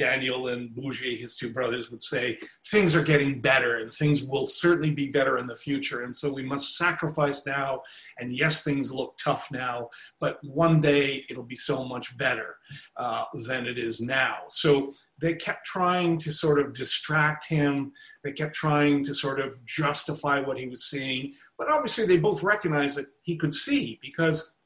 Daniel 0.00 0.48
and 0.48 0.74
Bougie, 0.74 1.18
his 1.18 1.36
two 1.36 1.52
brothers, 1.52 1.90
would 1.90 2.00
say 2.00 2.38
things 2.68 2.96
are 2.96 3.02
getting 3.02 3.38
better 3.38 3.76
and 3.76 3.92
things 3.92 4.24
will 4.24 4.46
certainly 4.46 4.90
be 4.90 5.08
better 5.08 5.36
in 5.36 5.46
the 5.46 5.54
future. 5.54 6.04
And 6.04 6.16
so 6.16 6.32
we 6.32 6.42
must 6.42 6.78
sacrifice 6.78 7.44
now. 7.44 7.82
And 8.18 8.34
yes, 8.34 8.64
things 8.64 8.94
look 8.94 9.18
tough 9.22 9.48
now, 9.52 9.90
but 10.18 10.38
one 10.42 10.80
day 10.80 11.26
it'll 11.28 11.42
be 11.42 11.54
so 11.54 11.84
much 11.84 12.16
better 12.16 12.56
uh, 12.96 13.24
than 13.46 13.66
it 13.66 13.76
is 13.76 14.00
now. 14.00 14.38
So 14.48 14.94
they 15.20 15.34
kept 15.34 15.66
trying 15.66 16.16
to 16.20 16.32
sort 16.32 16.60
of 16.60 16.72
distract 16.72 17.46
him. 17.46 17.92
They 18.24 18.32
kept 18.32 18.54
trying 18.54 19.04
to 19.04 19.12
sort 19.12 19.38
of 19.38 19.62
justify 19.66 20.40
what 20.40 20.58
he 20.58 20.66
was 20.66 20.86
seeing. 20.86 21.34
But 21.58 21.70
obviously, 21.70 22.06
they 22.06 22.16
both 22.16 22.42
recognized 22.42 22.96
that 22.96 23.08
he 23.20 23.36
could 23.36 23.52
see 23.52 23.98
because 24.00 24.56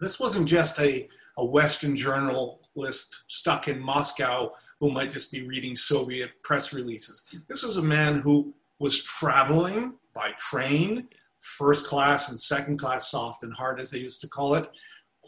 this 0.00 0.20
wasn't 0.20 0.46
just 0.46 0.78
a, 0.78 1.08
a 1.36 1.44
Western 1.44 1.96
journalist 1.96 3.24
stuck 3.28 3.66
in 3.66 3.80
Moscow 3.80 4.52
who 4.80 4.90
might 4.90 5.10
just 5.10 5.32
be 5.32 5.42
reading 5.42 5.76
Soviet 5.76 6.30
press 6.42 6.72
releases. 6.72 7.24
This 7.48 7.62
was 7.62 7.76
a 7.76 7.82
man 7.82 8.20
who 8.20 8.54
was 8.78 9.02
traveling 9.02 9.94
by 10.14 10.30
train, 10.38 11.08
first 11.40 11.86
class 11.86 12.28
and 12.28 12.40
second 12.40 12.78
class 12.78 13.10
soft 13.10 13.42
and 13.42 13.52
hard, 13.52 13.80
as 13.80 13.90
they 13.90 13.98
used 13.98 14.20
to 14.20 14.28
call 14.28 14.54
it, 14.54 14.70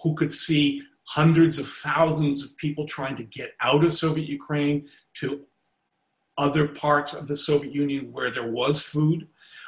who 0.02 0.14
could 0.14 0.32
see 0.32 0.82
hundreds 1.04 1.58
of 1.58 1.68
thousands 1.68 2.44
of 2.44 2.56
people 2.56 2.86
trying 2.86 3.16
to 3.16 3.24
get 3.24 3.52
out 3.60 3.84
of 3.84 3.92
Soviet 3.92 4.28
Ukraine 4.28 4.86
to 5.14 5.44
other 6.38 6.68
parts 6.68 7.12
of 7.12 7.26
the 7.26 7.36
Soviet 7.36 7.74
Union 7.74 8.12
where 8.12 8.30
there 8.30 8.50
was 8.50 8.80
food. 8.80 9.26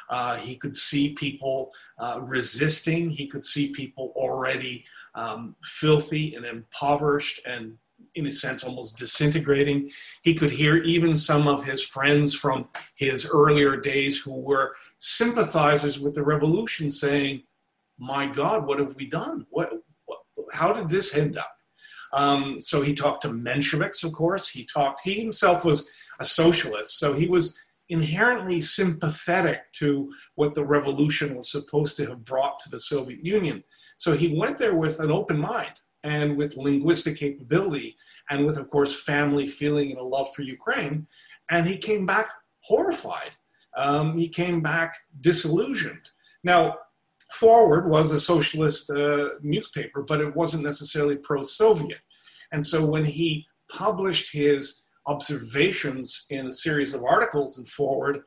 Uh, 0.09 0.37
he 0.37 0.57
could 0.57 0.77
see 0.77 1.15
people 1.15 1.73
uh, 1.99 2.21
resisting. 2.23 3.11
He 3.11 3.27
could 3.27 3.45
see 3.45 3.71
people 3.71 4.13
already 4.15 4.85
um, 5.15 5.57
filthy 5.65 6.35
and 6.35 6.45
impoverished 6.45 7.41
and 7.47 7.77
in 8.15 8.27
a 8.27 8.31
sense, 8.31 8.63
almost 8.63 8.97
disintegrating. 8.97 9.91
He 10.23 10.35
could 10.35 10.51
hear 10.51 10.77
even 10.79 11.17
some 11.17 11.49
of 11.49 11.65
his 11.65 11.83
friends 11.83 12.35
from 12.35 12.69
his 12.95 13.27
earlier 13.27 13.77
days 13.77 14.19
who 14.19 14.35
were 14.35 14.75
sympathizers 14.99 15.99
with 15.99 16.15
the 16.15 16.23
revolution 16.23 16.91
saying, 16.91 17.45
My 17.99 18.27
God, 18.27 18.67
what 18.67 18.79
have 18.79 18.97
we 18.97 19.07
done? 19.07 19.47
What, 19.51 19.71
what 20.05 20.19
how 20.53 20.73
did 20.73 20.89
this 20.89 21.15
end 21.15 21.39
up? 21.39 21.53
Um, 22.13 22.61
so 22.61 22.83
he 22.83 22.95
talked 22.95 23.23
to 23.23 23.29
Mensheviks, 23.29 24.05
of 24.05 24.13
course. 24.13 24.49
He 24.49 24.67
talked, 24.67 25.01
he 25.03 25.15
himself 25.15 25.65
was 25.65 25.91
a 26.21 26.25
socialist, 26.25 26.99
so 26.99 27.15
he 27.15 27.27
was 27.27 27.59
inherently 27.89 28.61
sympathetic 28.61 29.61
to 29.73 30.11
what 30.35 30.55
the 30.55 30.65
revolution 30.65 31.35
was 31.35 31.51
supposed 31.51 31.97
to 31.97 32.07
have 32.07 32.25
brought 32.25 32.59
to 32.61 32.69
the 32.69 32.79
Soviet 32.79 33.25
Union. 33.25 33.65
So 33.97 34.17
he 34.17 34.39
went 34.39 34.59
there 34.59 34.75
with 34.75 35.01
an 35.01 35.11
open 35.11 35.39
mind 35.39 35.73
and 36.05 36.37
with 36.37 36.57
linguistic 36.57 37.17
capability 37.17 37.97
and 38.31 38.47
with, 38.47 38.59
of 38.59 38.71
course, 38.71 38.95
family 38.95 39.47
feeling 39.47 39.91
and 39.91 40.01
a 40.01 40.03
love 40.03 40.35
for 40.35 40.43
Ukraine. 40.43 41.07
And 41.51 41.67
he 41.67 41.77
came 41.79 42.07
back 42.07 42.31
horrified. 42.61 43.33
Um, 43.77 44.17
he 44.17 44.29
came 44.29 44.61
back 44.61 44.97
disillusioned. 45.21 46.11
Now, 46.45 46.77
Forward 47.33 47.89
was 47.89 48.13
a 48.13 48.21
socialist 48.21 48.91
uh, 48.91 49.31
newspaper, 49.43 50.03
but 50.03 50.21
it 50.21 50.37
wasn't 50.37 50.65
necessarily 50.65 51.17
pro 51.17 51.43
Soviet. 51.43 52.01
And 52.53 52.65
so 52.65 52.85
when 52.85 53.05
he 53.05 53.47
published 53.71 54.33
his 54.33 54.83
observations 55.07 56.27
in 56.31 56.47
a 56.47 56.53
series 56.53 56.93
of 56.95 57.05
articles 57.05 57.59
in 57.59 57.65
Forward, 57.65 58.21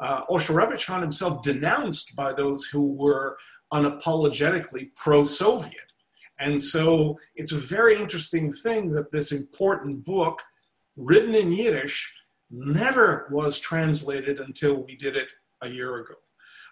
uh, 0.00 0.26
Osherowitch 0.26 0.84
found 0.84 1.02
himself 1.02 1.42
denounced 1.42 2.16
by 2.16 2.32
those 2.32 2.64
who 2.64 2.92
were 2.94 3.36
unapologetically 3.72 4.90
pro 4.96 5.22
Soviet. 5.22 5.89
And 6.40 6.60
so 6.60 7.18
it's 7.36 7.52
a 7.52 7.58
very 7.58 8.00
interesting 8.00 8.52
thing 8.52 8.90
that 8.92 9.12
this 9.12 9.32
important 9.32 10.04
book, 10.04 10.42
written 10.96 11.34
in 11.34 11.52
Yiddish, 11.52 12.12
never 12.50 13.28
was 13.30 13.58
translated 13.58 14.40
until 14.40 14.82
we 14.82 14.96
did 14.96 15.16
it 15.16 15.28
a 15.62 15.68
year 15.68 15.98
ago 15.98 16.14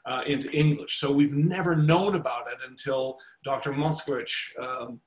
uh, 0.06 0.22
into 0.26 0.50
English. 0.50 0.98
So 0.98 1.12
we've 1.12 1.34
never 1.34 1.76
known 1.76 2.14
about 2.14 2.50
it 2.50 2.58
until 2.68 3.18
Dr. 3.44 3.72
Moskovich 3.72 4.32
um, 4.60 5.00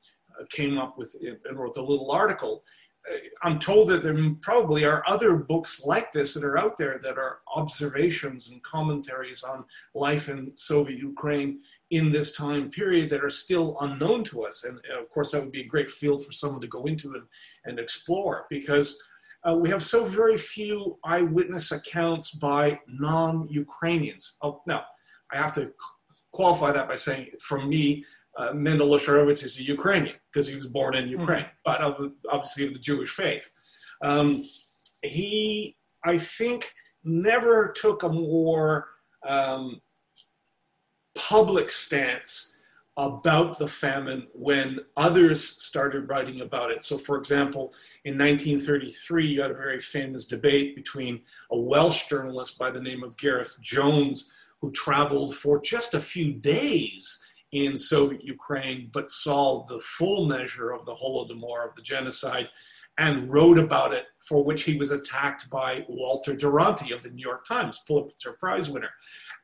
came 0.49 0.77
up 0.77 0.97
with 0.97 1.15
it 1.21 1.41
and 1.45 1.59
wrote 1.59 1.73
the 1.73 1.81
little 1.81 2.11
article. 2.11 2.63
Uh, 3.11 3.17
I'm 3.43 3.59
told 3.59 3.89
that 3.89 4.03
there 4.03 4.15
probably 4.41 4.85
are 4.85 5.03
other 5.07 5.35
books 5.35 5.83
like 5.85 6.11
this 6.13 6.33
that 6.35 6.43
are 6.43 6.57
out 6.57 6.77
there 6.77 6.99
that 7.01 7.17
are 7.17 7.39
observations 7.55 8.49
and 8.51 8.63
commentaries 8.63 9.43
on 9.43 9.65
life 9.95 10.29
in 10.29 10.55
Soviet 10.55 10.99
Ukraine 10.99 11.61
in 11.91 12.11
this 12.11 12.31
time 12.31 12.69
period 12.69 13.09
that 13.09 13.23
are 13.23 13.29
still 13.29 13.77
unknown 13.81 14.23
to 14.23 14.45
us. 14.45 14.63
And 14.63 14.77
of 14.99 15.09
course, 15.09 15.31
that 15.31 15.41
would 15.41 15.51
be 15.51 15.61
a 15.61 15.67
great 15.67 15.89
field 15.89 16.25
for 16.25 16.31
someone 16.31 16.61
to 16.61 16.67
go 16.67 16.85
into 16.85 17.13
and, 17.13 17.23
and 17.65 17.79
explore 17.79 18.45
because 18.49 19.01
uh, 19.47 19.55
we 19.55 19.69
have 19.69 19.83
so 19.83 20.05
very 20.05 20.37
few 20.37 20.97
eyewitness 21.03 21.71
accounts 21.71 22.31
by 22.31 22.79
non 22.87 23.47
Ukrainians. 23.49 24.37
Oh, 24.41 24.61
now, 24.65 24.83
I 25.31 25.37
have 25.37 25.53
to 25.53 25.71
qualify 26.31 26.71
that 26.71 26.87
by 26.87 26.95
saying, 26.95 27.31
for 27.41 27.65
me, 27.65 28.05
uh, 28.37 28.53
Mendel 28.53 28.89
Osherowitch 28.89 29.43
is 29.43 29.59
a 29.59 29.63
Ukrainian 29.63 30.15
because 30.31 30.47
he 30.47 30.55
was 30.55 30.67
born 30.67 30.95
in 30.95 31.09
Ukraine, 31.09 31.43
mm-hmm. 31.43 31.65
but 31.65 31.81
of 31.81 31.97
the, 31.97 32.13
obviously 32.29 32.67
of 32.67 32.73
the 32.73 32.79
Jewish 32.79 33.09
faith. 33.09 33.51
Um, 34.01 34.45
he, 35.01 35.75
I 36.05 36.17
think, 36.17 36.71
never 37.03 37.73
took 37.75 38.03
a 38.03 38.09
more 38.09 38.87
um, 39.27 39.81
public 41.15 41.71
stance 41.71 42.57
about 42.97 43.57
the 43.57 43.67
famine 43.67 44.27
when 44.33 44.79
others 44.97 45.41
started 45.41 46.09
writing 46.09 46.41
about 46.41 46.71
it. 46.71 46.83
So, 46.83 46.97
for 46.97 47.17
example, 47.17 47.73
in 48.03 48.17
1933, 48.17 49.27
you 49.27 49.41
had 49.41 49.51
a 49.51 49.55
very 49.55 49.79
famous 49.79 50.25
debate 50.25 50.75
between 50.75 51.21
a 51.51 51.57
Welsh 51.57 52.07
journalist 52.07 52.59
by 52.59 52.69
the 52.69 52.81
name 52.81 53.03
of 53.03 53.17
Gareth 53.17 53.57
Jones, 53.61 54.31
who 54.59 54.71
traveled 54.71 55.35
for 55.35 55.59
just 55.61 55.93
a 55.93 55.99
few 55.99 56.33
days 56.33 57.19
in 57.51 57.77
Soviet 57.77 58.23
Ukraine, 58.23 58.89
but 58.93 59.09
saw 59.09 59.65
the 59.65 59.79
full 59.79 60.25
measure 60.25 60.71
of 60.71 60.85
the 60.85 60.93
Holodomor, 60.93 61.67
of 61.67 61.75
the 61.75 61.81
genocide, 61.81 62.49
and 62.97 63.31
wrote 63.31 63.57
about 63.57 63.93
it, 63.93 64.05
for 64.19 64.43
which 64.43 64.63
he 64.63 64.77
was 64.77 64.91
attacked 64.91 65.49
by 65.49 65.85
Walter 65.87 66.35
Duranty 66.35 66.93
of 66.93 67.01
the 67.03 67.09
New 67.09 67.21
York 67.21 67.47
Times, 67.47 67.81
Pulitzer 67.87 68.33
Prize 68.33 68.69
winner. 68.69 68.91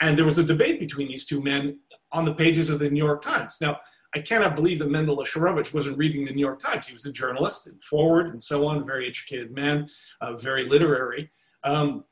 And 0.02 0.18
there 0.18 0.26
was 0.26 0.38
a 0.38 0.44
debate 0.44 0.80
between 0.80 1.08
these 1.08 1.26
two 1.26 1.42
men 1.42 1.80
on 2.12 2.26
the 2.26 2.34
pages 2.34 2.70
of 2.70 2.80
the 2.80 2.90
New 2.90 3.04
York 3.04 3.22
Times. 3.22 3.58
Now, 3.60 3.80
I 4.16 4.20
cannot 4.20 4.56
believe 4.56 4.80
that 4.80 4.90
Mendel 4.90 5.18
Osherowitch 5.18 5.74
wasn't 5.74 5.98
reading 5.98 6.26
the 6.26 6.34
New 6.34 6.42
York 6.42 6.60
Times. 6.60 6.88
He 6.88 6.94
was 6.94 7.06
a 7.06 7.12
journalist 7.12 7.68
and 7.68 7.82
forward 7.84 8.28
and 8.28 8.42
so 8.42 8.68
on, 8.68 8.86
very 8.86 9.08
educated 9.08 9.52
man, 9.52 9.90
uh, 10.22 10.36
very 10.36 10.66
literary. 10.66 11.30
Um, 11.64 12.06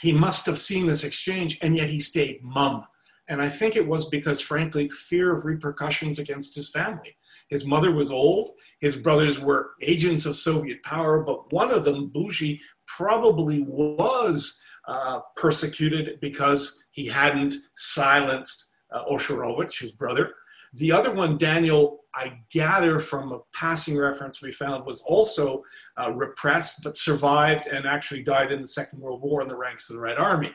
he 0.00 0.12
must 0.12 0.46
have 0.46 0.58
seen 0.58 0.86
this 0.86 1.04
exchange, 1.04 1.58
and 1.60 1.76
yet 1.76 1.88
he 1.88 1.98
stayed 1.98 2.42
mum. 2.42 2.84
And 3.28 3.40
I 3.40 3.48
think 3.48 3.76
it 3.76 3.86
was 3.86 4.06
because, 4.06 4.40
frankly, 4.40 4.88
fear 4.88 5.34
of 5.34 5.44
repercussions 5.44 6.18
against 6.18 6.54
his 6.54 6.70
family. 6.70 7.16
His 7.50 7.64
mother 7.64 7.92
was 7.92 8.10
old. 8.10 8.52
His 8.80 8.96
brothers 8.96 9.40
were 9.40 9.72
agents 9.82 10.24
of 10.24 10.36
Soviet 10.36 10.82
power, 10.82 11.20
but 11.22 11.52
one 11.52 11.70
of 11.70 11.84
them, 11.84 12.08
Bougie, 12.08 12.60
probably 12.86 13.62
was 13.62 14.60
uh, 14.88 15.20
persecuted 15.36 16.20
because 16.20 16.84
he 16.92 17.06
hadn't 17.06 17.54
silenced 17.76 18.70
uh, 18.92 19.04
Osherowitch, 19.04 19.80
his 19.80 19.92
brother. 19.92 20.34
The 20.74 20.92
other 20.92 21.12
one, 21.12 21.36
Daniel, 21.36 22.00
I 22.14 22.38
gather 22.50 23.00
from 23.00 23.32
a 23.32 23.40
passing 23.54 23.96
reference 23.96 24.40
we 24.40 24.52
found, 24.52 24.86
was 24.86 25.02
also 25.02 25.64
uh, 25.96 26.12
repressed 26.12 26.82
but 26.82 26.96
survived 26.96 27.66
and 27.66 27.86
actually 27.86 28.22
died 28.22 28.52
in 28.52 28.60
the 28.60 28.66
Second 28.66 29.00
World 29.00 29.22
War 29.22 29.42
in 29.42 29.48
the 29.48 29.56
ranks 29.56 29.90
of 29.90 29.96
the 29.96 30.02
Red 30.02 30.18
Army. 30.18 30.52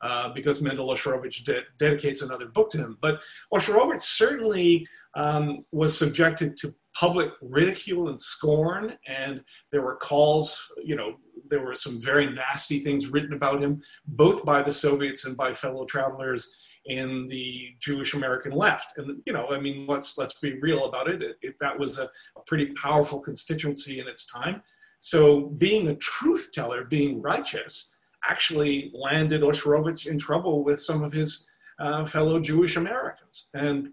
Uh, 0.00 0.28
because 0.34 0.60
Mendel 0.60 0.88
Osherowitch 0.88 1.44
de- 1.44 1.62
dedicates 1.78 2.20
another 2.20 2.46
book 2.46 2.68
to 2.70 2.76
him. 2.76 2.98
But 3.00 3.20
Osherowitch 3.54 4.00
certainly 4.00 4.86
um, 5.16 5.64
was 5.72 5.96
subjected 5.96 6.56
to 6.58 6.74
public 6.94 7.30
ridicule 7.42 8.08
and 8.08 8.20
scorn, 8.20 8.96
and 9.06 9.42
there 9.72 9.82
were 9.82 9.96
calls, 9.96 10.70
you 10.82 10.96
know, 10.96 11.16
there 11.50 11.60
were 11.60 11.74
some 11.74 12.00
very 12.00 12.30
nasty 12.30 12.80
things 12.80 13.08
written 13.08 13.34
about 13.34 13.62
him, 13.62 13.82
both 14.06 14.44
by 14.44 14.62
the 14.62 14.72
Soviets 14.72 15.24
and 15.24 15.36
by 15.36 15.52
fellow 15.52 15.84
travelers 15.84 16.54
in 16.86 17.26
the 17.28 17.74
Jewish 17.80 18.14
American 18.14 18.52
left. 18.52 18.96
And 18.98 19.22
you 19.26 19.32
know, 19.32 19.48
I 19.50 19.60
mean, 19.60 19.86
let's 19.86 20.18
let's 20.18 20.34
be 20.34 20.58
real 20.60 20.86
about 20.86 21.08
it. 21.08 21.22
it, 21.22 21.36
it 21.42 21.54
that 21.60 21.78
was 21.78 21.98
a, 21.98 22.08
pretty 22.46 22.66
powerful 22.74 23.20
constituency 23.20 24.00
in 24.00 24.06
its 24.06 24.26
time. 24.26 24.62
So 24.98 25.46
being 25.56 25.88
a 25.88 25.94
truth 25.94 26.50
teller, 26.52 26.84
being 26.84 27.22
righteous, 27.22 27.94
actually 28.28 28.92
landed 28.94 29.40
Osherowitch 29.40 30.06
in 30.06 30.18
trouble 30.18 30.62
with 30.62 30.80
some 30.80 31.02
of 31.02 31.10
his 31.10 31.48
uh, 31.78 32.04
fellow 32.04 32.38
Jewish 32.38 32.76
Americans. 32.76 33.48
And 33.54 33.90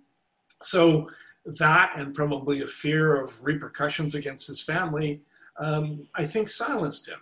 so 0.63 1.09
that, 1.45 1.93
and 1.95 2.13
probably 2.13 2.61
a 2.61 2.67
fear 2.67 3.21
of 3.21 3.41
repercussions 3.41 4.15
against 4.15 4.47
his 4.47 4.61
family, 4.61 5.21
um, 5.57 6.07
I 6.15 6.25
think 6.25 6.49
silenced 6.49 7.07
him. 7.07 7.19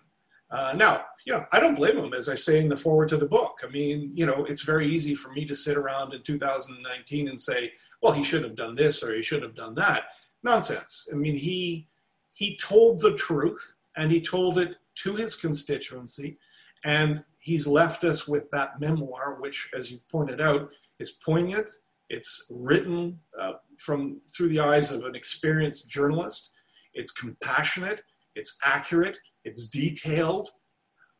Uh, 0.51 0.73
now, 0.75 1.05
know, 1.29 1.45
I 1.51 1.59
don't 1.59 1.75
blame 1.75 1.97
him, 1.97 2.13
as 2.13 2.27
I 2.27 2.35
say 2.35 2.59
in 2.59 2.69
the 2.69 2.75
forward 2.75 3.09
to 3.09 3.17
the 3.17 3.25
book. 3.25 3.59
I 3.63 3.69
mean, 3.69 4.11
you 4.13 4.25
know, 4.25 4.45
it's 4.45 4.63
very 4.63 4.87
easy 4.93 5.15
for 5.15 5.31
me 5.31 5.45
to 5.45 5.55
sit 5.55 5.77
around 5.77 6.13
in 6.13 6.23
2019 6.23 7.29
and 7.29 7.39
say, 7.39 7.71
well, 8.01 8.13
he 8.13 8.23
should 8.23 8.43
have 8.43 8.55
done 8.55 8.75
this 8.75 9.03
or 9.03 9.15
he 9.15 9.21
should 9.21 9.43
have 9.43 9.55
done 9.55 9.75
that. 9.75 10.03
Nonsense. 10.43 11.07
I 11.11 11.15
mean, 11.15 11.35
he 11.35 11.87
he 12.31 12.55
told 12.57 12.99
the 12.99 13.15
truth 13.15 13.73
and 13.97 14.11
he 14.11 14.21
told 14.21 14.59
it 14.59 14.77
to 14.95 15.15
his 15.15 15.35
constituency, 15.35 16.37
and 16.85 17.23
he's 17.39 17.67
left 17.67 18.05
us 18.05 18.27
with 18.27 18.49
that 18.51 18.79
memoir, 18.79 19.37
which, 19.39 19.69
as 19.77 19.91
you've 19.91 20.07
pointed 20.07 20.39
out, 20.39 20.69
is 20.99 21.11
poignant. 21.11 21.69
It's 22.09 22.47
written 22.49 23.19
uh, 23.39 23.53
from 23.77 24.21
through 24.35 24.49
the 24.49 24.59
eyes 24.59 24.91
of 24.91 25.03
an 25.05 25.15
experienced 25.15 25.89
journalist. 25.89 26.53
It's 26.93 27.11
compassionate. 27.11 28.01
It's 28.35 28.57
accurate. 28.63 29.17
It's 29.45 29.67
detailed. 29.67 30.49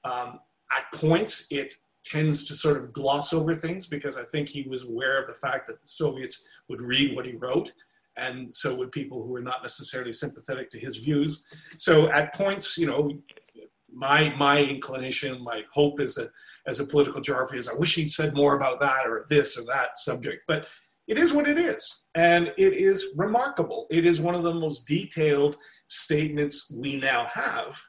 Um, 0.03 0.39
at 0.75 0.99
points, 0.99 1.47
it 1.51 1.73
tends 2.05 2.43
to 2.45 2.53
sort 2.53 2.77
of 2.77 2.91
gloss 2.93 3.33
over 3.33 3.53
things 3.53 3.87
because 3.87 4.17
I 4.17 4.23
think 4.23 4.49
he 4.49 4.63
was 4.63 4.83
aware 4.83 5.21
of 5.21 5.27
the 5.27 5.33
fact 5.33 5.67
that 5.67 5.81
the 5.81 5.87
Soviets 5.87 6.43
would 6.67 6.81
read 6.81 7.15
what 7.15 7.25
he 7.25 7.33
wrote, 7.33 7.71
and 8.17 8.53
so 8.53 8.75
would 8.75 8.91
people 8.91 9.21
who 9.21 9.29
were 9.29 9.41
not 9.41 9.61
necessarily 9.61 10.13
sympathetic 10.13 10.69
to 10.71 10.79
his 10.79 10.97
views. 10.97 11.45
So 11.77 12.09
at 12.11 12.33
points, 12.33 12.77
you 12.77 12.87
know, 12.87 13.11
my 13.91 14.33
my 14.37 14.59
inclination, 14.59 15.43
my 15.43 15.63
hope 15.71 15.99
is 15.99 16.15
that 16.15 16.31
as 16.69 16.79
a 16.79 16.85
political 16.85 17.19
geographer 17.19 17.55
is 17.55 17.67
I 17.67 17.73
wish 17.73 17.95
he'd 17.95 18.11
said 18.11 18.33
more 18.33 18.55
about 18.55 18.79
that 18.79 19.07
or 19.07 19.25
this 19.29 19.57
or 19.57 19.63
that 19.65 19.97
subject. 19.97 20.43
But 20.47 20.67
it 21.07 21.17
is 21.17 21.33
what 21.33 21.47
it 21.47 21.57
is. 21.57 22.01
And 22.15 22.53
it 22.57 22.73
is 22.73 23.07
remarkable. 23.17 23.87
It 23.89 24.05
is 24.05 24.21
one 24.21 24.35
of 24.35 24.43
the 24.43 24.53
most 24.53 24.85
detailed 24.85 25.57
statements 25.87 26.71
we 26.71 26.99
now 26.99 27.25
have 27.33 27.81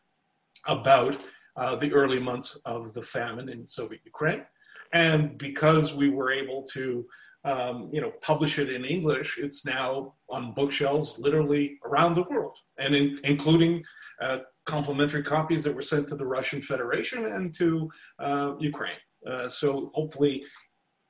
about 0.66 1.22
uh, 1.56 1.76
the 1.76 1.92
early 1.92 2.18
months 2.18 2.58
of 2.64 2.94
the 2.94 3.02
famine 3.02 3.48
in 3.50 3.66
Soviet 3.66 4.00
Ukraine. 4.04 4.44
And 4.92 5.36
because 5.36 5.94
we 5.94 6.08
were 6.08 6.32
able 6.32 6.62
to 6.72 7.04
um, 7.44 7.88
you 7.92 8.00
know, 8.00 8.12
publish 8.20 8.58
it 8.58 8.70
in 8.70 8.84
English, 8.84 9.38
it's 9.38 9.64
now 9.64 10.14
on 10.28 10.52
bookshelves 10.52 11.18
literally 11.18 11.78
around 11.86 12.14
the 12.14 12.24
world, 12.24 12.58
and 12.78 12.94
in, 12.94 13.18
including 13.24 13.82
uh, 14.20 14.38
complementary 14.70 15.22
copies 15.22 15.62
that 15.64 15.74
were 15.74 15.88
sent 15.92 16.06
to 16.08 16.16
the 16.16 16.26
Russian 16.36 16.62
Federation 16.62 17.26
and 17.26 17.52
to 17.60 17.90
uh, 18.18 18.54
Ukraine. 18.58 19.00
Uh, 19.30 19.48
so 19.48 19.90
hopefully, 19.94 20.44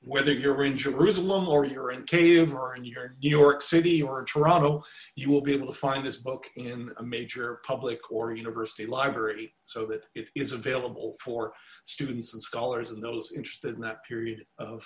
whether 0.02 0.32
you're 0.32 0.64
in 0.64 0.76
Jerusalem 0.76 1.46
or 1.46 1.66
you're 1.66 1.92
in 1.96 2.04
Kiev 2.04 2.54
or 2.54 2.74
in 2.74 2.84
your 2.84 3.16
New 3.22 3.34
York 3.44 3.60
City 3.60 4.00
or 4.00 4.20
in 4.20 4.26
Toronto, 4.26 4.82
you 5.14 5.28
will 5.30 5.42
be 5.42 5.52
able 5.52 5.66
to 5.66 5.78
find 5.86 6.04
this 6.04 6.16
book 6.16 6.44
in 6.56 6.90
a 6.96 7.02
major 7.02 7.60
public 7.66 7.98
or 8.10 8.34
university 8.34 8.86
library 8.86 9.52
so 9.64 9.84
that 9.90 10.02
it 10.14 10.26
is 10.34 10.52
available 10.52 11.16
for 11.22 11.52
students 11.84 12.32
and 12.32 12.42
scholars 12.42 12.92
and 12.92 13.02
those 13.02 13.32
interested 13.32 13.74
in 13.74 13.80
that 13.82 13.98
period 14.08 14.38
of 14.58 14.82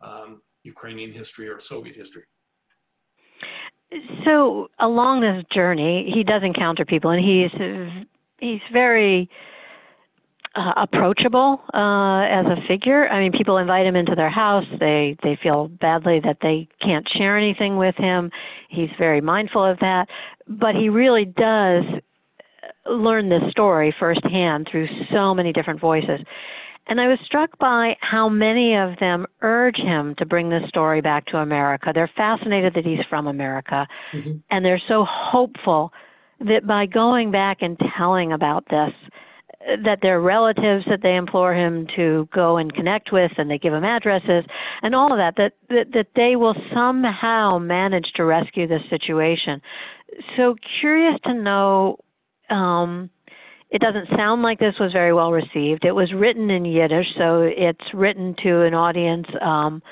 um, 0.00 0.42
Ukrainian 0.64 1.12
history 1.12 1.48
or 1.48 1.60
Soviet 1.60 1.94
history. 1.94 2.24
So 4.24 4.68
along 4.80 5.20
this 5.20 5.44
journey, 5.54 6.10
he 6.12 6.24
does 6.24 6.42
encounter 6.42 6.84
people, 6.84 7.10
and 7.12 7.24
he's 7.24 7.52
he's 8.38 8.60
very 8.72 9.30
uh, 10.54 10.72
approachable 10.76 11.60
uh, 11.74 12.22
as 12.22 12.46
a 12.46 12.56
figure. 12.66 13.08
I 13.08 13.20
mean, 13.20 13.32
people 13.32 13.58
invite 13.58 13.86
him 13.86 13.96
into 13.96 14.14
their 14.14 14.30
house. 14.30 14.64
They 14.80 15.16
they 15.22 15.38
feel 15.42 15.68
badly 15.68 16.20
that 16.24 16.38
they 16.40 16.68
can't 16.82 17.06
share 17.16 17.36
anything 17.36 17.76
with 17.76 17.94
him. 17.96 18.30
He's 18.70 18.90
very 18.98 19.20
mindful 19.20 19.64
of 19.64 19.78
that, 19.80 20.06
but 20.48 20.74
he 20.74 20.88
really 20.88 21.26
does 21.26 21.84
learn 22.88 23.28
this 23.28 23.42
story 23.50 23.94
firsthand 23.98 24.68
through 24.70 24.88
so 25.12 25.34
many 25.34 25.52
different 25.52 25.80
voices. 25.80 26.20
And 26.88 27.00
I 27.00 27.08
was 27.08 27.18
struck 27.24 27.58
by 27.58 27.96
how 28.00 28.28
many 28.28 28.76
of 28.76 28.98
them 29.00 29.26
urge 29.42 29.76
him 29.76 30.14
to 30.18 30.24
bring 30.24 30.50
this 30.50 30.62
story 30.68 31.00
back 31.00 31.26
to 31.26 31.38
America. 31.38 31.90
They're 31.92 32.10
fascinated 32.16 32.74
that 32.74 32.86
he's 32.86 33.04
from 33.10 33.26
America, 33.26 33.88
mm-hmm. 34.12 34.34
and 34.50 34.64
they're 34.64 34.82
so 34.88 35.04
hopeful 35.08 35.92
that 36.40 36.66
by 36.66 36.86
going 36.86 37.30
back 37.30 37.58
and 37.60 37.78
telling 37.96 38.32
about 38.32 38.64
this, 38.68 38.92
that 39.84 39.98
their 40.00 40.20
relatives 40.20 40.84
that 40.88 41.00
they 41.02 41.16
implore 41.16 41.54
him 41.54 41.86
to 41.96 42.28
go 42.32 42.56
and 42.56 42.72
connect 42.72 43.10
with 43.12 43.32
and 43.36 43.50
they 43.50 43.58
give 43.58 43.72
him 43.72 43.84
addresses 43.84 44.44
and 44.82 44.94
all 44.94 45.12
of 45.12 45.18
that, 45.18 45.34
that, 45.36 45.52
that, 45.68 45.92
that 45.92 46.06
they 46.14 46.36
will 46.36 46.54
somehow 46.72 47.58
manage 47.58 48.06
to 48.14 48.24
rescue 48.24 48.68
this 48.68 48.82
situation. 48.88 49.60
So 50.36 50.54
curious 50.80 51.18
to 51.24 51.34
know, 51.34 51.98
um, 52.48 53.10
it 53.70 53.82
doesn't 53.82 54.08
sound 54.16 54.42
like 54.42 54.60
this 54.60 54.76
was 54.78 54.92
very 54.92 55.12
well 55.12 55.32
received. 55.32 55.84
It 55.84 55.92
was 55.92 56.12
written 56.14 56.50
in 56.50 56.64
Yiddish, 56.64 57.06
so 57.18 57.42
it's 57.42 57.92
written 57.92 58.36
to 58.44 58.62
an 58.62 58.74
audience 58.74 59.26
um, 59.42 59.82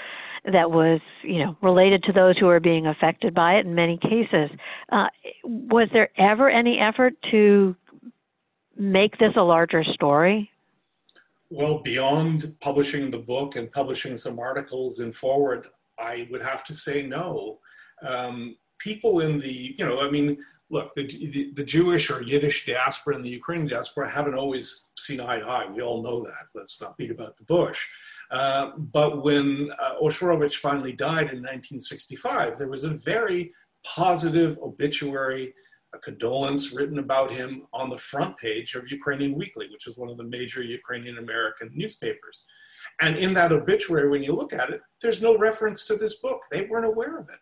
that 0.44 0.70
was, 0.70 1.00
you 1.22 1.38
know, 1.38 1.57
related 1.62 2.02
to 2.04 2.12
those 2.12 2.37
who 2.38 2.48
are 2.48 2.61
being 2.61 2.87
affected 2.87 3.35
by 3.35 3.54
it 3.54 3.66
in 3.66 3.74
many 3.74 3.98
cases. 3.98 4.50
Uh, 4.92 5.07
was 5.44 5.88
there 5.92 6.11
ever 6.18 6.50
any 6.50 6.78
effort 6.78 7.14
to 7.30 7.74
make 8.76 9.16
this 9.18 9.33
a 9.37 9.42
larger 9.42 9.83
story? 9.85 10.50
Well, 11.50 11.78
beyond 11.78 12.54
publishing 12.61 13.11
the 13.11 13.18
book 13.18 13.57
and 13.57 13.70
publishing 13.70 14.18
some 14.18 14.38
articles 14.38 15.00
in 15.00 15.12
Forward, 15.12 15.68
I 15.98 16.28
would 16.30 16.42
have 16.42 16.64
to 16.64 16.74
say 16.74 17.02
no. 17.02 17.61
Um, 18.02 18.57
people 18.78 19.20
in 19.20 19.38
the, 19.38 19.74
you 19.78 19.85
know, 19.85 20.00
I 20.00 20.11
mean, 20.11 20.37
look, 20.68 20.94
the, 20.94 21.07
the, 21.07 21.52
the, 21.54 21.64
Jewish 21.64 22.11
or 22.11 22.22
Yiddish 22.22 22.66
diaspora 22.66 23.14
and 23.14 23.24
the 23.24 23.30
Ukrainian 23.30 23.68
diaspora 23.68 24.11
haven't 24.11 24.35
always 24.35 24.90
seen 24.98 25.20
eye 25.20 25.38
to 25.38 25.46
eye. 25.46 25.70
We 25.70 25.80
all 25.80 26.02
know 26.02 26.22
that. 26.24 26.48
Let's 26.54 26.80
not 26.80 26.96
beat 26.96 27.11
about 27.11 27.37
the 27.37 27.44
bush. 27.44 27.87
Uh, 28.30 28.72
but 28.76 29.22
when 29.22 29.70
uh, 29.82 30.10
finally 30.50 30.92
died 30.92 31.30
in 31.30 31.42
1965, 31.42 32.58
there 32.58 32.68
was 32.68 32.84
a 32.84 32.90
very 32.90 33.52
positive 33.84 34.58
obituary, 34.62 35.54
a 35.94 35.98
condolence 35.98 36.72
written 36.72 36.98
about 36.98 37.30
him 37.30 37.66
on 37.72 37.90
the 37.90 37.98
front 37.98 38.37
page 38.38 38.74
of 38.74 38.90
Ukrainian 38.90 39.34
Weekly, 39.34 39.68
which 39.70 39.87
is 39.87 39.98
one 39.98 40.10
of 40.10 40.16
the 40.16 40.24
major 40.24 40.62
Ukrainian 40.62 41.18
American 41.18 41.70
newspapers. 41.74 42.44
And 43.00 43.16
in 43.16 43.34
that 43.34 43.52
obituary, 43.52 44.08
when 44.08 44.22
you 44.22 44.32
look 44.32 44.52
at 44.52 44.70
it, 44.70 44.80
there's 45.00 45.22
no 45.22 45.37
reference 45.37 45.87
to 45.87 45.96
this 45.96 46.16
book. 46.16 46.40
They 46.50 46.66
weren't 46.66 46.87
aware 46.87 47.18
of 47.18 47.28
it. 47.28 47.40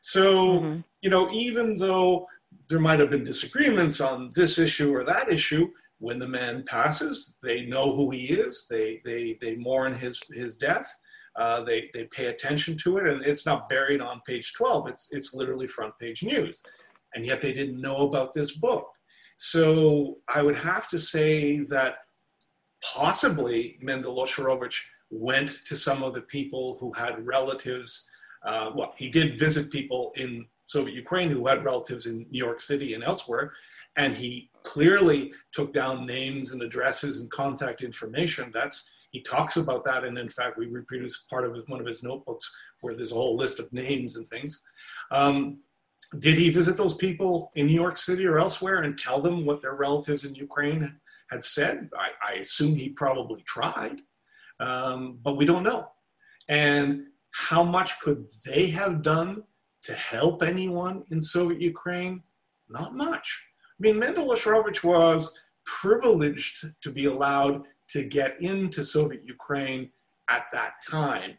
So, 0.00 0.60
mm-hmm. 0.60 0.80
you 1.02 1.10
know, 1.10 1.30
even 1.30 1.78
though 1.78 2.26
there 2.68 2.78
might 2.78 3.00
have 3.00 3.10
been 3.10 3.24
disagreements 3.24 4.00
on 4.00 4.30
this 4.34 4.58
issue 4.58 4.94
or 4.94 5.04
that 5.04 5.30
issue, 5.30 5.68
when 5.98 6.18
the 6.18 6.28
man 6.28 6.64
passes, 6.66 7.38
they 7.42 7.66
know 7.66 7.94
who 7.94 8.10
he 8.10 8.26
is. 8.26 8.66
They 8.68 9.00
they 9.04 9.38
they 9.40 9.56
mourn 9.56 9.94
his 9.94 10.20
his 10.32 10.56
death. 10.56 10.88
Uh, 11.36 11.62
they 11.62 11.90
they 11.94 12.04
pay 12.04 12.26
attention 12.26 12.76
to 12.78 12.98
it, 12.98 13.06
and 13.06 13.24
it's 13.24 13.46
not 13.46 13.68
buried 13.68 14.00
on 14.00 14.20
page 14.26 14.52
twelve. 14.54 14.88
It's 14.88 15.08
it's 15.12 15.34
literally 15.34 15.66
front 15.66 15.98
page 15.98 16.22
news, 16.22 16.62
and 17.14 17.24
yet 17.24 17.40
they 17.40 17.52
didn't 17.52 17.80
know 17.80 18.08
about 18.08 18.32
this 18.32 18.56
book. 18.56 18.86
So 19.36 20.18
I 20.28 20.42
would 20.42 20.56
have 20.56 20.88
to 20.88 20.98
say 20.98 21.60
that 21.64 21.96
possibly 22.82 23.78
Mendel 23.80 24.26
went 25.10 25.64
to 25.66 25.76
some 25.76 26.02
of 26.02 26.14
the 26.14 26.22
people 26.22 26.76
who 26.78 26.92
had 26.92 27.26
relatives. 27.26 28.08
Uh, 28.44 28.70
well, 28.74 28.92
he 28.96 29.08
did 29.08 29.38
visit 29.38 29.70
people 29.70 30.12
in 30.16 30.46
Soviet 30.64 30.94
Ukraine 30.94 31.30
who 31.30 31.46
had 31.46 31.64
relatives 31.64 32.06
in 32.06 32.26
New 32.30 32.44
York 32.44 32.60
City 32.60 32.94
and 32.94 33.04
elsewhere, 33.04 33.52
and 33.96 34.14
he 34.14 34.50
clearly 34.62 35.32
took 35.52 35.72
down 35.72 36.06
names 36.06 36.52
and 36.52 36.62
addresses 36.62 37.20
and 37.20 37.30
contact 37.30 37.82
information. 37.82 38.50
That's 38.52 38.88
he 39.10 39.20
talks 39.20 39.56
about 39.56 39.84
that, 39.84 40.02
and 40.02 40.18
in 40.18 40.28
fact, 40.28 40.58
we 40.58 40.66
reproduce 40.66 41.24
part 41.30 41.44
of 41.44 41.56
one 41.68 41.80
of 41.80 41.86
his 41.86 42.02
notebooks 42.02 42.50
where 42.80 42.96
there's 42.96 43.12
a 43.12 43.14
whole 43.14 43.36
list 43.36 43.60
of 43.60 43.72
names 43.72 44.16
and 44.16 44.28
things. 44.28 44.60
Um, 45.12 45.60
did 46.18 46.36
he 46.36 46.50
visit 46.50 46.76
those 46.76 46.94
people 46.94 47.52
in 47.54 47.66
New 47.66 47.74
York 47.74 47.96
City 47.96 48.26
or 48.26 48.38
elsewhere 48.38 48.82
and 48.82 48.98
tell 48.98 49.20
them 49.20 49.46
what 49.46 49.62
their 49.62 49.74
relatives 49.74 50.24
in 50.24 50.34
Ukraine 50.34 50.96
had 51.30 51.44
said? 51.44 51.88
I, 51.96 52.34
I 52.34 52.38
assume 52.40 52.74
he 52.74 52.88
probably 52.88 53.42
tried, 53.42 54.00
um, 54.58 55.20
but 55.22 55.36
we 55.36 55.44
don't 55.44 55.62
know. 55.62 55.88
And 56.48 57.06
how 57.30 57.62
much 57.62 57.98
could 58.00 58.26
they 58.44 58.66
have 58.70 59.02
done 59.02 59.44
to 59.84 59.94
help 59.94 60.42
anyone 60.42 61.04
in 61.10 61.20
Soviet 61.20 61.60
Ukraine? 61.60 62.22
Not 62.68 62.94
much. 62.94 63.42
I 63.78 63.82
mean, 63.82 63.98
Mendel 63.98 64.28
Osherowitch 64.28 64.84
was 64.84 65.38
privileged 65.66 66.66
to 66.82 66.90
be 66.90 67.06
allowed 67.06 67.62
to 67.88 68.04
get 68.04 68.40
into 68.40 68.84
Soviet 68.84 69.22
Ukraine 69.24 69.90
at 70.30 70.46
that 70.52 70.74
time. 70.88 71.38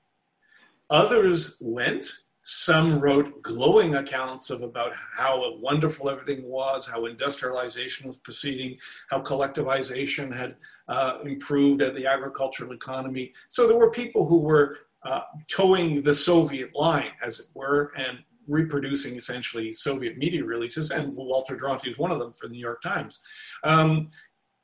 Others 0.90 1.58
went. 1.62 2.08
Some 2.48 3.00
wrote 3.00 3.42
glowing 3.42 3.96
accounts 3.96 4.52
of 4.52 4.62
about 4.62 4.92
how 4.96 5.58
wonderful 5.60 6.12
everything 6.12 6.44
was, 6.48 6.88
how 6.88 7.06
industrialization 7.06 8.08
was 8.08 8.18
proceeding, 8.18 8.78
how 9.10 9.22
collectivization 9.22 10.36
had 10.36 10.56
uh, 10.88 11.20
improved 11.26 11.82
at 11.82 11.96
the 11.96 12.06
agricultural 12.06 12.72
economy. 12.72 13.34
So 13.48 13.68
there 13.68 13.78
were 13.78 13.90
people 13.90 14.28
who 14.28 14.38
were 14.38 14.78
uh, 15.04 15.22
towing 15.50 16.04
the 16.04 16.14
Soviet 16.14 16.76
line, 16.76 17.12
as 17.24 17.40
it 17.40 17.48
were, 17.56 17.92
and 17.98 18.20
reproducing 18.48 19.16
essentially 19.16 19.72
Soviet 19.72 20.18
media 20.18 20.44
releases, 20.44 20.92
and 20.92 21.16
Walter 21.16 21.56
Duranty 21.56 21.90
is 21.90 21.98
one 21.98 22.12
of 22.12 22.20
them 22.20 22.32
for 22.32 22.48
the 22.48 22.54
New 22.54 22.60
York 22.60 22.82
Times. 22.82 23.20
Um, 23.64 24.10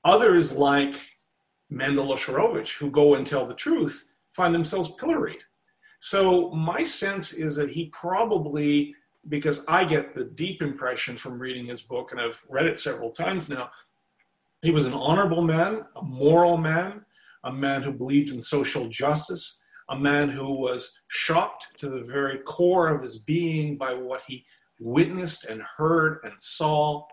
others, 0.04 0.54
like 0.54 0.96
Mendel 1.70 2.14
Osherowitch, 2.14 2.78
who 2.78 2.92
go 2.92 3.16
and 3.16 3.26
tell 3.26 3.46
the 3.46 3.54
truth, 3.54 4.12
find 4.34 4.54
themselves 4.54 4.92
pilloried. 4.92 5.40
So 6.00 6.52
my 6.52 6.84
sense 6.84 7.34
is 7.34 7.56
that 7.58 7.70
he 7.70 7.90
probably, 7.94 8.96
because 9.30 9.64
I 9.68 9.86
get 9.86 10.16
the 10.16 10.24
deep 10.24 10.62
impression 10.62 11.16
from 11.16 11.40
reading 11.40 11.66
his 11.66 11.82
book, 11.82 12.12
and 12.12 12.20
I've 12.20 12.44
read 12.50 12.66
it 12.66 12.80
several 12.80 13.12
times 13.12 13.50
now, 13.50 13.70
he 14.62 14.72
was 14.72 14.86
an 14.86 14.94
honorable 14.94 15.42
man, 15.42 15.86
a 15.96 16.04
moral 16.04 16.58
man, 16.58 17.06
a 17.44 17.54
man 17.54 17.82
who 17.82 17.92
believed 17.92 18.32
in 18.32 18.42
social 18.42 18.88
justice, 18.88 19.61
a 19.92 20.00
man 20.00 20.30
who 20.30 20.54
was 20.54 21.02
shocked 21.10 21.68
to 21.78 21.90
the 21.90 22.02
very 22.02 22.40
core 22.40 22.88
of 22.88 23.02
his 23.02 23.20
being 23.20 23.78
by 23.78 23.94
what 23.94 24.24
he 24.26 24.46
witnessed 24.80 25.46
and 25.46 25.62
heard 25.78 26.20
and 26.24 26.40
saw 26.40 27.06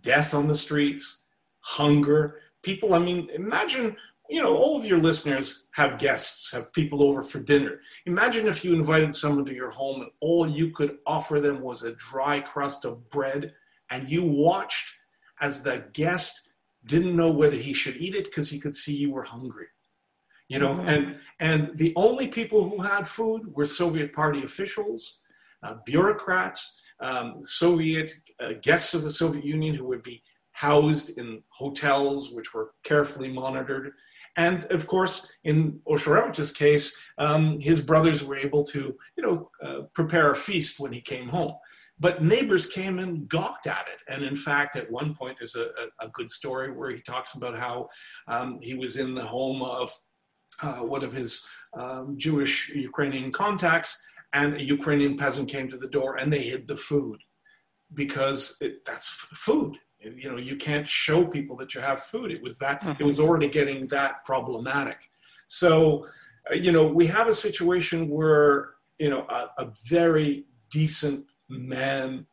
death 0.00 0.34
on 0.34 0.48
the 0.48 0.56
streets, 0.56 1.28
hunger. 1.60 2.40
People, 2.62 2.94
I 2.94 2.98
mean, 2.98 3.30
imagine, 3.30 3.96
you 4.28 4.42
know, 4.42 4.56
all 4.56 4.76
of 4.76 4.84
your 4.84 4.98
listeners 4.98 5.68
have 5.72 6.00
guests, 6.00 6.50
have 6.50 6.72
people 6.72 7.04
over 7.04 7.22
for 7.22 7.38
dinner. 7.38 7.78
Imagine 8.06 8.48
if 8.48 8.64
you 8.64 8.74
invited 8.74 9.14
someone 9.14 9.44
to 9.44 9.54
your 9.54 9.70
home 9.70 10.02
and 10.02 10.10
all 10.20 10.48
you 10.48 10.70
could 10.70 10.98
offer 11.06 11.40
them 11.40 11.60
was 11.60 11.84
a 11.84 11.94
dry 11.94 12.40
crust 12.40 12.84
of 12.84 13.08
bread 13.10 13.54
and 13.90 14.08
you 14.08 14.24
watched 14.24 14.92
as 15.40 15.62
the 15.62 15.84
guest 15.92 16.52
didn't 16.84 17.16
know 17.16 17.30
whether 17.30 17.56
he 17.56 17.72
should 17.72 17.96
eat 17.96 18.16
it 18.16 18.24
because 18.24 18.50
he 18.50 18.58
could 18.58 18.74
see 18.74 18.94
you 18.94 19.12
were 19.12 19.22
hungry 19.22 19.66
you 20.52 20.58
know 20.58 20.74
mm-hmm. 20.74 20.88
and 20.88 21.16
and 21.40 21.78
the 21.78 21.92
only 21.96 22.28
people 22.28 22.68
who 22.68 22.82
had 22.82 23.08
food 23.08 23.42
were 23.56 23.66
soviet 23.66 24.12
party 24.12 24.44
officials 24.44 25.20
uh, 25.64 25.74
bureaucrats 25.86 26.80
um, 27.00 27.40
soviet 27.42 28.12
uh, 28.42 28.52
guests 28.62 28.92
of 28.94 29.02
the 29.02 29.10
soviet 29.10 29.44
union 29.44 29.74
who 29.74 29.86
would 29.86 30.02
be 30.02 30.22
housed 30.52 31.18
in 31.18 31.42
hotels 31.48 32.32
which 32.32 32.52
were 32.52 32.72
carefully 32.84 33.30
monitored 33.32 33.92
and 34.36 34.64
of 34.64 34.86
course 34.86 35.16
in 35.44 35.80
Osherowitch's 35.88 36.52
case 36.52 36.86
um, 37.16 37.58
his 37.58 37.80
brothers 37.80 38.22
were 38.22 38.36
able 38.36 38.62
to 38.74 38.94
you 39.16 39.22
know 39.24 39.50
uh, 39.64 39.80
prepare 39.94 40.32
a 40.32 40.36
feast 40.36 40.78
when 40.78 40.92
he 40.92 41.00
came 41.00 41.28
home 41.28 41.54
but 41.98 42.22
neighbors 42.22 42.66
came 42.66 42.98
and 42.98 43.28
gawked 43.28 43.68
at 43.68 43.86
it. 43.86 44.00
And 44.12 44.24
in 44.24 44.34
fact, 44.34 44.74
at 44.74 44.90
one 44.90 45.14
point, 45.14 45.38
there's 45.38 45.54
a, 45.54 45.66
a, 45.66 46.06
a 46.06 46.08
good 46.12 46.30
story 46.30 46.72
where 46.72 46.90
he 46.90 47.00
talks 47.00 47.34
about 47.34 47.56
how 47.56 47.88
um, 48.26 48.58
he 48.60 48.74
was 48.74 48.96
in 48.96 49.14
the 49.14 49.24
home 49.24 49.62
of 49.62 49.92
uh, 50.60 50.84
one 50.94 51.04
of 51.04 51.12
his 51.12 51.46
um, 51.74 52.16
Jewish 52.18 52.68
Ukrainian 52.70 53.32
contacts, 53.32 54.00
and 54.32 54.54
a 54.54 54.62
Ukrainian 54.62 55.16
peasant 55.16 55.48
came 55.48 55.68
to 55.68 55.76
the 55.76 55.88
door 55.88 56.16
and 56.16 56.32
they 56.32 56.42
hid 56.42 56.66
the 56.66 56.76
food 56.76 57.20
because 57.94 58.56
it, 58.60 58.84
that's 58.84 59.08
food. 59.08 59.76
You 60.00 60.30
know, 60.30 60.38
you 60.38 60.56
can't 60.56 60.88
show 60.88 61.24
people 61.24 61.56
that 61.56 61.74
you 61.74 61.80
have 61.80 62.02
food. 62.02 62.32
It 62.32 62.42
was 62.42 62.58
that, 62.58 62.82
mm-hmm. 62.82 63.00
it 63.00 63.06
was 63.06 63.20
already 63.20 63.48
getting 63.48 63.86
that 63.88 64.24
problematic. 64.24 65.00
So, 65.48 66.06
uh, 66.50 66.54
you 66.54 66.72
know, 66.72 66.86
we 66.86 67.06
have 67.06 67.28
a 67.28 67.34
situation 67.34 68.08
where, 68.08 68.70
you 68.98 69.10
know, 69.10 69.26
a, 69.28 69.50
a 69.58 69.72
very 69.88 70.46
decent 70.70 71.26
man 71.48 72.26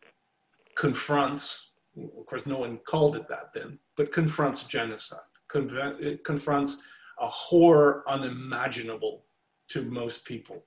confronts, 0.76 1.72
of 1.98 2.26
course, 2.26 2.48
no 2.48 2.60
one 2.60 2.80
called 2.88 3.16
it 3.18 3.28
that 3.28 3.52
then, 3.54 3.78
but 3.98 4.12
confronts 4.12 4.64
genocide, 4.64 5.20
it 5.54 6.24
confronts 6.24 6.82
a 7.20 7.28
horror 7.28 8.04
unimaginable 8.08 9.26
to 9.70 9.82
most 9.84 10.26
people. 10.26 10.64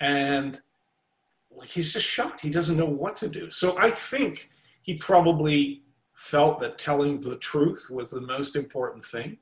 And 0.00 0.60
he's 1.64 1.92
just 1.92 2.06
shocked. 2.06 2.40
He 2.40 2.50
doesn't 2.50 2.76
know 2.76 2.84
what 2.84 3.16
to 3.16 3.28
do. 3.28 3.50
So 3.50 3.78
I 3.78 3.90
think 3.90 4.50
he 4.82 4.94
probably 4.94 5.82
felt 6.14 6.60
that 6.60 6.78
telling 6.78 7.20
the 7.20 7.36
truth 7.36 7.86
was 7.90 8.10
the 8.10 8.20
most 8.20 8.56
important 8.56 9.04
thing. 9.04 9.38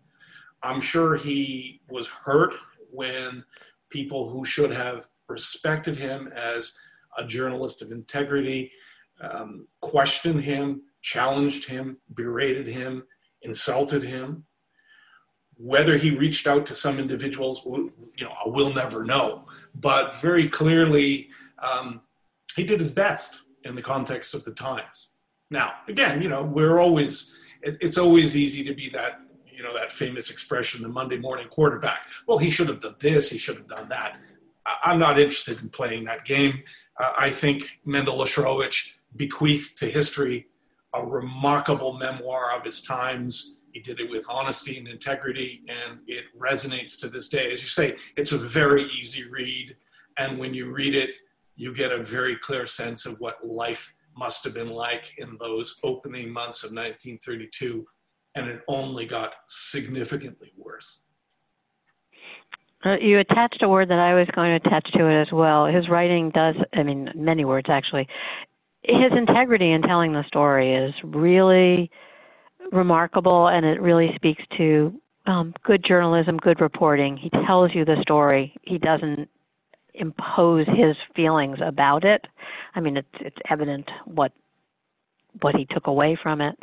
I'm 0.63 0.81
sure 0.81 1.17
he 1.17 1.81
was 1.89 2.09
hurt 2.09 2.55
when 2.91 3.45
people 3.91 4.29
who 4.29 4.45
should 4.45 4.71
have 4.71 5.09
respected 5.29 5.97
him 5.97 6.29
as 6.35 6.75
a 7.19 7.25
journalist 7.25 7.83
of 7.83 7.93
integrity, 7.93 8.73
um, 9.21 9.67
questioned 9.81 10.43
him, 10.43 10.83
challenged 11.01 11.69
him, 11.69 11.99
berated 12.15 12.67
him, 12.67 13.05
insulted 13.43 14.03
him. 14.03 14.45
Whether 15.57 15.97
he 15.97 16.11
reached 16.11 16.47
out 16.47 16.67
to 16.67 16.75
some 16.75 16.99
individuals, 16.99 17.63
you 17.65 17.93
know, 18.21 18.33
I 18.45 18.49
will 18.49 18.73
never 18.73 19.05
know. 19.05 19.47
But 19.75 20.17
very 20.17 20.49
clearly, 20.49 21.29
um, 21.59 22.01
he 22.57 22.65
did 22.65 22.81
his 22.81 22.91
best 22.91 23.41
in 23.65 23.75
the 23.75 23.83
context 23.83 24.35
of 24.35 24.45
the 24.45 24.53
times. 24.53 25.09
Now, 25.51 25.75
again, 25.89 26.23
you 26.23 26.29
know, 26.29 26.43
we're 26.43 26.79
always, 26.79 27.37
it's 27.63 27.99
always 27.99 28.37
easy 28.37 28.65
to 28.65 28.75
be 28.75 28.89
that, 28.91 29.21
you 29.51 29.63
know, 29.63 29.73
that 29.75 29.93
famous 29.93 30.31
expression, 30.31 30.83
the 30.83 30.89
Monday 30.89 31.19
morning 31.19 31.49
quarterback. 31.49 32.09
Well, 32.27 32.39
he 32.39 32.51
should 32.51 32.69
have 32.69 32.81
done 32.81 32.97
this, 32.99 33.31
he 33.31 33.39
should 33.39 33.57
have 33.57 33.69
done 33.69 33.89
that. 33.89 34.19
I'm 34.83 34.99
not 34.99 35.19
interested 35.19 35.61
in 35.63 35.69
playing 35.69 36.05
that 36.05 36.25
game. 36.25 36.63
Uh, 36.99 37.13
I 37.17 37.31
think 37.31 37.79
Mendel 37.85 38.19
Osherowitch 38.19 38.89
bequeathed 39.17 39.79
to 39.79 39.87
history 39.87 40.47
a 40.95 41.05
remarkable 41.05 41.95
memoir 41.95 42.57
of 42.57 42.65
his 42.65 42.81
times. 42.81 43.59
He 43.75 43.81
did 43.81 43.99
it 43.99 44.09
with 44.09 44.25
honesty 44.29 44.79
and 44.79 44.87
integrity, 44.87 45.65
and 45.69 45.99
it 46.07 46.27
resonates 46.41 46.99
to 47.01 47.09
this 47.09 47.29
day. 47.29 47.51
As 47.51 47.61
you 47.61 47.69
say, 47.69 47.97
it's 48.17 48.31
a 48.31 48.39
very 48.39 48.85
easy 48.85 49.29
read, 49.29 49.75
and 50.17 50.39
when 50.39 50.55
you 50.55 50.73
read 50.73 50.95
it, 50.95 51.11
you 51.57 51.75
get 51.75 51.91
a 51.91 52.01
very 52.01 52.37
clear 52.37 52.69
sense 52.69 53.05
of 53.05 53.19
what 53.19 53.45
life 53.45 53.93
must 54.17 54.45
have 54.45 54.55
been 54.55 54.71
like 54.71 55.15
in 55.19 55.37
those 55.41 55.81
opening 55.83 56.31
months 56.31 56.63
of 56.63 56.69
1932, 56.69 57.85
and 58.37 58.47
it 58.47 58.61
only 58.69 59.07
got 59.07 59.33
significantly 59.49 60.53
worse. 60.57 61.01
Uh, 62.85 62.95
you 63.01 63.19
attached 63.19 63.61
a 63.63 63.69
word 63.69 63.91
that 63.91 63.99
I 63.99 64.15
was 64.15 64.29
going 64.37 64.51
to 64.51 64.69
attach 64.69 64.89
to 64.93 65.09
it 65.09 65.21
as 65.21 65.33
well. 65.33 65.67
His 65.67 65.89
writing 65.89 66.31
does, 66.31 66.55
I 66.75 66.85
mean, 66.85 67.11
many 67.17 67.45
words 67.45 67.67
actually. 67.69 68.07
His 68.85 69.11
integrity 69.17 69.73
in 69.73 69.83
telling 69.83 70.13
the 70.13 70.23
story 70.29 70.75
is 70.75 70.95
really 71.03 71.91
remarkable, 72.73 73.49
and 73.49 73.65
it 73.65 73.81
really 73.81 74.11
speaks 74.17 74.43
to 74.57 74.93
um, 75.27 75.55
good 75.65 75.85
journalism, 75.87 76.37
good 76.37 76.61
reporting. 76.61 77.17
He 77.17 77.31
tells 77.47 77.75
you 77.75 77.85
the 77.85 77.97
story. 78.03 78.55
He 78.63 78.79
doesn't 78.79 79.29
impose 79.95 80.67
his 80.67 80.97
feelings 81.15 81.59
about 81.63 82.05
it. 82.05 82.27
I 82.75 82.81
mean, 82.81 82.97
it's 82.97 83.09
it's 83.21 83.37
evident 83.51 83.89
what 84.05 84.33
what 85.41 85.55
he 85.57 85.67
took 85.67 85.87
away 85.87 86.17
from 86.23 86.41
it. 86.41 86.57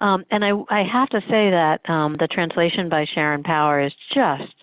Um, 0.00 0.24
and 0.30 0.44
I 0.44 0.50
I 0.70 0.82
have 0.90 1.08
to 1.10 1.20
say 1.22 1.50
that 1.50 1.80
um, 1.88 2.16
the 2.18 2.28
translation 2.28 2.88
by 2.88 3.06
Sharon 3.14 3.42
Power 3.42 3.80
is 3.80 3.92
just 4.14 4.54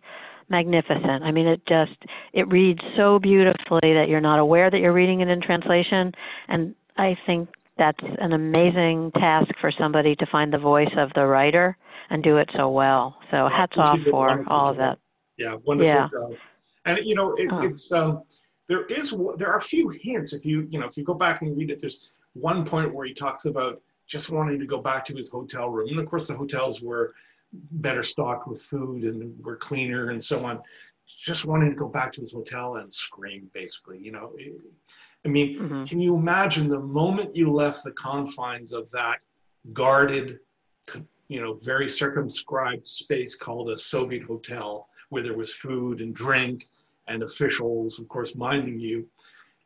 magnificent. 0.49 1.23
I 1.23 1.31
mean, 1.31 1.47
it 1.47 1.65
just 1.67 1.97
it 2.33 2.47
reads 2.47 2.81
so 2.95 3.19
beautifully 3.19 3.93
that 3.93 4.05
you're 4.07 4.21
not 4.21 4.39
aware 4.39 4.69
that 4.69 4.79
you're 4.79 4.93
reading 4.93 5.21
it 5.21 5.27
in 5.29 5.41
translation, 5.41 6.13
and 6.47 6.75
I 6.97 7.17
think 7.25 7.49
that's 7.81 7.97
an 8.19 8.33
amazing 8.33 9.11
task 9.15 9.49
for 9.59 9.71
somebody 9.71 10.15
to 10.15 10.25
find 10.31 10.53
the 10.53 10.59
voice 10.59 10.93
of 10.97 11.09
the 11.15 11.25
writer 11.25 11.75
and 12.11 12.21
do 12.21 12.37
it 12.37 12.47
so 12.55 12.69
well. 12.69 13.17
So 13.31 13.49
hats 13.49 13.73
off 13.75 13.97
for 14.07 14.45
all 14.47 14.69
of 14.69 14.77
that. 14.77 14.99
Yeah, 15.37 15.55
wonderful 15.65 15.87
yeah. 15.87 16.07
job. 16.13 16.33
And 16.85 16.99
you 17.03 17.15
know, 17.15 17.33
it, 17.37 17.49
oh. 17.51 17.61
it's 17.63 17.91
um, 17.91 18.21
there 18.69 18.85
is 18.85 19.15
there 19.37 19.49
are 19.49 19.57
a 19.57 19.61
few 19.61 19.89
hints 19.89 20.31
if 20.33 20.45
you 20.45 20.67
you 20.69 20.79
know 20.79 20.85
if 20.85 20.95
you 20.95 21.03
go 21.03 21.15
back 21.15 21.41
and 21.41 21.57
read 21.57 21.71
it. 21.71 21.81
There's 21.81 22.11
one 22.33 22.63
point 22.63 22.93
where 22.93 23.07
he 23.07 23.15
talks 23.15 23.45
about 23.45 23.81
just 24.05 24.29
wanting 24.29 24.59
to 24.59 24.67
go 24.67 24.79
back 24.79 25.03
to 25.05 25.15
his 25.15 25.29
hotel 25.29 25.69
room, 25.69 25.89
and 25.89 25.99
of 25.99 26.05
course 26.05 26.27
the 26.27 26.35
hotels 26.35 26.83
were 26.83 27.15
better 27.71 28.03
stocked 28.03 28.47
with 28.47 28.61
food 28.61 29.03
and 29.05 29.33
were 29.43 29.55
cleaner 29.55 30.11
and 30.11 30.21
so 30.21 30.45
on. 30.45 30.59
Just 31.07 31.45
wanting 31.45 31.71
to 31.71 31.75
go 31.75 31.87
back 31.87 32.13
to 32.13 32.21
his 32.21 32.31
hotel 32.31 32.75
and 32.75 32.93
scream, 32.93 33.49
basically. 33.53 33.97
You 33.97 34.11
know, 34.11 34.33
I 35.25 35.29
mean, 35.29 35.59
mm-hmm. 35.59 35.83
can 35.85 35.99
you 35.99 36.15
imagine 36.15 36.67
the 36.67 36.79
moment 36.79 37.35
you 37.35 37.51
left 37.51 37.83
the 37.83 37.91
confines 37.91 38.73
of 38.73 38.89
that 38.91 39.19
guarded, 39.73 40.39
you 41.27 41.41
know, 41.41 41.53
very 41.53 41.87
circumscribed 41.87 42.87
space 42.87 43.35
called 43.35 43.69
a 43.69 43.77
Soviet 43.77 44.23
hotel, 44.23 44.87
where 45.09 45.21
there 45.21 45.37
was 45.37 45.53
food 45.53 46.01
and 46.01 46.15
drink 46.15 46.67
and 47.07 47.23
officials, 47.23 47.99
of 47.99 48.07
course, 48.07 48.35
minding 48.35 48.79
you, 48.79 49.07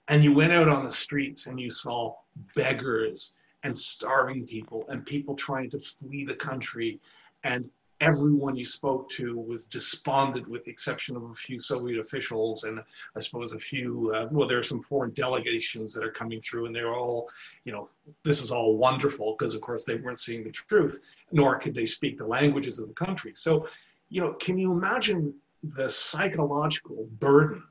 and 0.07 0.23
you 0.23 0.33
went 0.33 0.51
out 0.51 0.67
on 0.67 0.83
the 0.83 0.91
streets 0.91 1.47
and 1.47 1.59
you 1.59 1.69
saw 1.69 2.13
beggars 2.55 3.39
and 3.63 3.77
starving 3.77 4.45
people 4.45 4.85
and 4.89 5.05
people 5.05 5.35
trying 5.35 5.69
to 5.69 5.79
flee 5.79 6.25
the 6.25 6.35
country 6.35 6.99
and 7.43 7.69
everyone 8.01 8.55
you 8.55 8.65
spoke 8.65 9.09
to 9.09 9.37
was 9.37 9.65
despondent 9.65 10.47
with 10.47 10.65
the 10.65 10.71
exception 10.71 11.15
of 11.15 11.23
a 11.23 11.33
few 11.33 11.59
Soviet 11.59 11.99
officials 11.99 12.65
and 12.65 12.79
I 13.15 13.19
suppose 13.19 13.53
a 13.53 13.59
few, 13.59 14.13
uh, 14.13 14.27
well, 14.31 14.47
there 14.47 14.59
are 14.59 14.63
some 14.63 14.81
foreign 14.81 15.11
delegations 15.11 15.93
that 15.93 16.03
are 16.03 16.11
coming 16.11 16.41
through 16.41 16.65
and 16.65 16.75
they're 16.75 16.93
all, 16.93 17.29
you 17.63 17.71
know, 17.71 17.89
this 18.23 18.43
is 18.43 18.51
all 18.51 18.77
wonderful 18.77 19.35
because 19.37 19.55
of 19.55 19.61
course 19.61 19.85
they 19.85 19.95
weren't 19.95 20.19
seeing 20.19 20.43
the 20.43 20.51
truth, 20.51 20.99
nor 21.31 21.57
could 21.57 21.73
they 21.73 21.85
speak 21.85 22.17
the 22.17 22.27
languages 22.27 22.79
of 22.79 22.87
the 22.87 22.93
country. 22.93 23.31
So, 23.35 23.67
you 24.09 24.21
know, 24.21 24.33
can 24.33 24.57
you 24.57 24.71
imagine 24.73 25.33
the 25.63 25.89
psychological 25.89 27.07
burden 27.19 27.63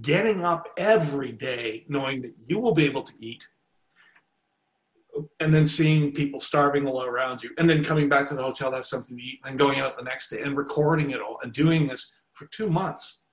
getting 0.00 0.44
up 0.44 0.68
every 0.76 1.32
day 1.32 1.84
knowing 1.88 2.22
that 2.22 2.34
you 2.46 2.58
will 2.58 2.74
be 2.74 2.84
able 2.84 3.02
to 3.02 3.14
eat 3.20 3.46
and 5.40 5.52
then 5.52 5.66
seeing 5.66 6.12
people 6.12 6.38
starving 6.38 6.86
all 6.86 7.02
around 7.02 7.42
you 7.42 7.50
and 7.58 7.68
then 7.68 7.84
coming 7.84 8.08
back 8.08 8.26
to 8.26 8.34
the 8.34 8.42
hotel 8.42 8.70
to 8.70 8.76
have 8.76 8.86
something 8.86 9.16
to 9.16 9.22
eat 9.22 9.40
and 9.44 9.58
going 9.58 9.80
out 9.80 9.96
the 9.96 10.04
next 10.04 10.28
day 10.28 10.42
and 10.42 10.56
recording 10.56 11.10
it 11.10 11.20
all 11.20 11.38
and 11.42 11.52
doing 11.52 11.86
this 11.86 12.20
for 12.32 12.46
two 12.46 12.68
months. 12.68 13.24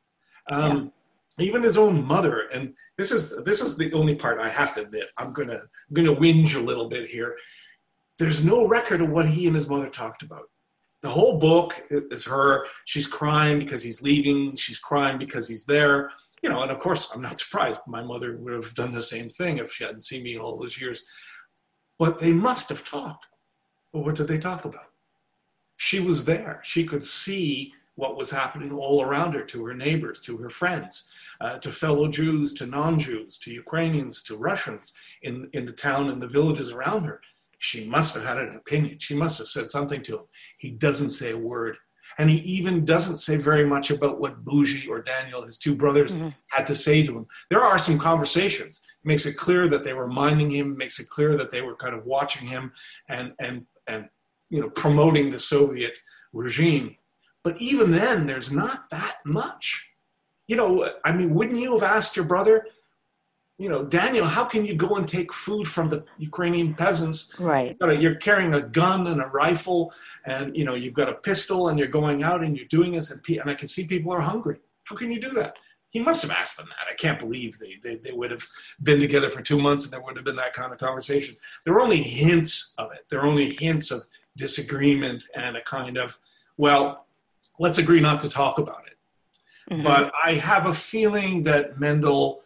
Um, 0.51 0.91
yeah. 1.37 1.45
even 1.45 1.61
his 1.61 1.77
own 1.77 2.03
mother 2.03 2.47
and 2.51 2.73
this 2.97 3.11
is 3.11 3.43
this 3.43 3.61
is 3.61 3.77
the 3.77 3.93
only 3.93 4.15
part 4.15 4.39
i 4.39 4.49
have 4.49 4.73
to 4.73 4.81
admit 4.81 5.09
i'm 5.19 5.31
gonna 5.31 5.59
i'm 5.59 5.93
gonna 5.93 6.15
whinge 6.15 6.55
a 6.55 6.59
little 6.59 6.89
bit 6.89 7.09
here. 7.09 7.37
There's 8.17 8.43
no 8.43 8.67
record 8.67 9.01
of 9.01 9.09
what 9.09 9.29
he 9.29 9.47
and 9.47 9.55
his 9.55 9.69
mother 9.69 9.89
talked 9.89 10.23
about. 10.23 10.49
The 11.03 11.09
whole 11.09 11.37
book 11.37 11.81
is 11.89 12.25
her. 12.25 12.65
She's 12.83 13.07
crying 13.07 13.59
because 13.59 13.81
he's 13.81 14.01
leaving. 14.01 14.57
She's 14.57 14.79
crying 14.79 15.17
because 15.17 15.47
he's 15.47 15.65
there. 15.65 16.11
You 16.41 16.49
know 16.49 16.61
and 16.63 16.71
of 16.71 16.79
course 16.79 17.09
i'm 17.13 17.21
not 17.21 17.39
surprised. 17.43 17.81
My 17.87 18.03
mother 18.03 18.37
would 18.37 18.53
have 18.53 18.73
done 18.73 18.91
the 18.91 19.01
same 19.01 19.29
thing 19.29 19.59
if 19.59 19.71
she 19.71 19.83
hadn't 19.83 20.01
seen 20.01 20.23
me 20.23 20.37
all 20.37 20.57
those 20.57 20.79
years 20.79 21.05
but 21.99 22.19
they 22.19 22.33
must 22.33 22.69
have 22.69 22.83
talked 22.83 23.25
well 23.93 24.03
what 24.03 24.15
did 24.15 24.27
they 24.27 24.39
talk 24.39 24.65
about 24.65 24.91
she 25.77 25.99
was 25.99 26.25
there 26.25 26.61
she 26.63 26.83
could 26.83 27.03
see 27.03 27.73
what 27.95 28.17
was 28.17 28.31
happening 28.31 28.71
all 28.71 29.03
around 29.03 29.33
her 29.33 29.43
to 29.43 29.63
her 29.65 29.73
neighbors 29.73 30.21
to 30.21 30.37
her 30.37 30.49
friends 30.49 31.09
uh, 31.41 31.57
to 31.59 31.71
fellow 31.71 32.07
jews 32.07 32.53
to 32.53 32.65
non-jews 32.65 33.37
to 33.37 33.51
ukrainians 33.51 34.23
to 34.23 34.37
russians 34.37 34.93
in, 35.21 35.49
in 35.53 35.65
the 35.65 35.71
town 35.71 36.09
and 36.09 36.21
the 36.21 36.27
villages 36.27 36.71
around 36.71 37.03
her 37.03 37.21
she 37.59 37.85
must 37.85 38.15
have 38.15 38.23
had 38.23 38.37
an 38.37 38.55
opinion. 38.55 38.97
She 38.99 39.15
must 39.15 39.37
have 39.37 39.47
said 39.47 39.69
something 39.69 40.01
to 40.03 40.19
him. 40.19 40.25
He 40.57 40.71
doesn't 40.71 41.11
say 41.11 41.31
a 41.31 41.37
word. 41.37 41.77
And 42.19 42.29
he 42.29 42.39
even 42.39 42.83
doesn't 42.83 43.17
say 43.17 43.37
very 43.37 43.65
much 43.65 43.91
about 43.91 44.19
what 44.19 44.43
Bougie 44.43 44.89
or 44.89 45.01
Daniel, 45.01 45.41
his 45.43 45.57
two 45.57 45.73
brothers, 45.73 46.17
mm-hmm. 46.17 46.29
had 46.47 46.67
to 46.67 46.75
say 46.75 47.01
to 47.01 47.17
him. 47.17 47.25
There 47.49 47.63
are 47.63 47.77
some 47.77 47.97
conversations. 47.97 48.81
It 49.01 49.07
makes 49.07 49.25
it 49.25 49.37
clear 49.37 49.69
that 49.69 49.85
they 49.85 49.93
were 49.93 50.07
minding 50.07 50.51
him, 50.51 50.75
makes 50.75 50.99
it 50.99 51.09
clear 51.09 51.37
that 51.37 51.49
they 51.49 51.61
were 51.61 51.77
kind 51.77 51.95
of 51.95 52.05
watching 52.05 52.45
him 52.45 52.73
and 53.07 53.31
and 53.39 53.65
and 53.87 54.09
you 54.49 54.59
know 54.59 54.69
promoting 54.69 55.31
the 55.31 55.39
Soviet 55.39 55.97
regime. 56.33 56.97
But 57.41 57.55
even 57.61 57.89
then, 57.89 58.27
there's 58.27 58.51
not 58.51 58.89
that 58.89 59.19
much. 59.25 59.87
You 60.47 60.57
know, 60.57 60.91
I 61.05 61.13
mean, 61.13 61.33
wouldn't 61.33 61.59
you 61.59 61.71
have 61.73 61.83
asked 61.83 62.17
your 62.17 62.25
brother, 62.25 62.65
you 63.59 63.67
know, 63.67 63.83
Daniel, 63.83 64.25
how 64.25 64.45
can 64.45 64.65
you 64.65 64.73
go 64.73 64.95
and 64.95 65.07
take 65.07 65.33
food 65.33 65.67
from 65.67 65.89
the 65.89 66.05
Ukrainian 66.17 66.73
peasants? 66.73 67.37
Right. 67.37 67.75
You're 67.81 68.15
carrying 68.15 68.53
a 68.53 68.61
gun 68.61 69.05
and 69.07 69.21
a 69.21 69.25
rifle, 69.25 69.93
and 70.25 70.55
you 70.55 70.63
know 70.63 70.75
you've 70.75 70.93
got 70.93 71.09
a 71.09 71.15
pistol, 71.15 71.67
and 71.67 71.77
you're 71.77 71.89
going 71.89 72.23
out 72.23 72.41
and 72.41 72.55
you're 72.57 72.67
doing 72.67 72.93
this, 72.93 73.11
and, 73.11 73.21
and 73.27 73.49
I 73.49 73.55
can 73.55 73.67
see 73.67 73.85
people 73.85 74.13
are 74.13 74.21
hungry. 74.21 74.59
How 74.85 74.95
can 74.95 75.11
you 75.11 75.19
do 75.19 75.31
that? 75.31 75.57
He 75.89 75.99
must 75.99 76.21
have 76.21 76.31
asked 76.31 76.55
them 76.57 76.67
that. 76.69 76.87
I 76.89 76.95
can't 76.95 77.19
believe 77.19 77.59
they, 77.59 77.75
they, 77.83 77.95
they 77.97 78.11
would 78.11 78.31
have 78.31 78.47
been 78.81 78.99
together 78.99 79.29
for 79.29 79.41
two 79.41 79.57
months 79.57 79.85
and 79.85 79.93
there 79.93 80.01
would 80.01 80.15
have 80.15 80.25
been 80.25 80.35
that 80.35 80.53
kind 80.53 80.71
of 80.71 80.79
conversation. 80.79 81.35
There 81.65 81.73
were 81.73 81.81
only 81.81 82.01
hints 82.01 82.73
of 82.77 82.91
it. 82.91 83.05
There 83.09 83.19
were 83.19 83.27
only 83.27 83.55
hints 83.55 83.89
of 83.89 84.01
disagreement 84.37 85.27
and 85.35 85.57
a 85.57 85.63
kind 85.63 85.97
of, 85.97 86.19
well, 86.57 87.07
let's 87.57 87.79
agree 87.79 88.01
not 88.01 88.21
to 88.21 88.29
talk 88.29 88.59
about 88.59 88.83
it. 88.85 89.73
Mm-hmm. 89.73 89.83
But 89.83 90.11
I 90.23 90.33
have 90.35 90.67
a 90.67 90.73
feeling 90.73 91.41
that 91.43 91.79
Mendel 91.79 92.43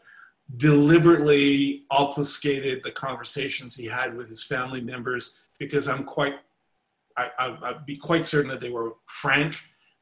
deliberately 0.58 1.86
obfuscated 1.91 2.84
the 2.84 2.91
conversations 2.91 3.75
he 3.75 3.86
had 3.86 4.15
with 4.15 4.29
his 4.29 4.43
family 4.43 4.82
members 4.82 5.39
because 5.60 5.88
I'm 5.88 6.03
quite, 6.03 6.36
I, 7.17 7.29
I, 7.39 7.58
I'd 7.63 7.86
be 7.86 7.97
quite 7.97 8.25
certain 8.25 8.49
that 8.49 8.62
they 8.62 8.69
were 8.69 8.93
frank, 9.08 9.58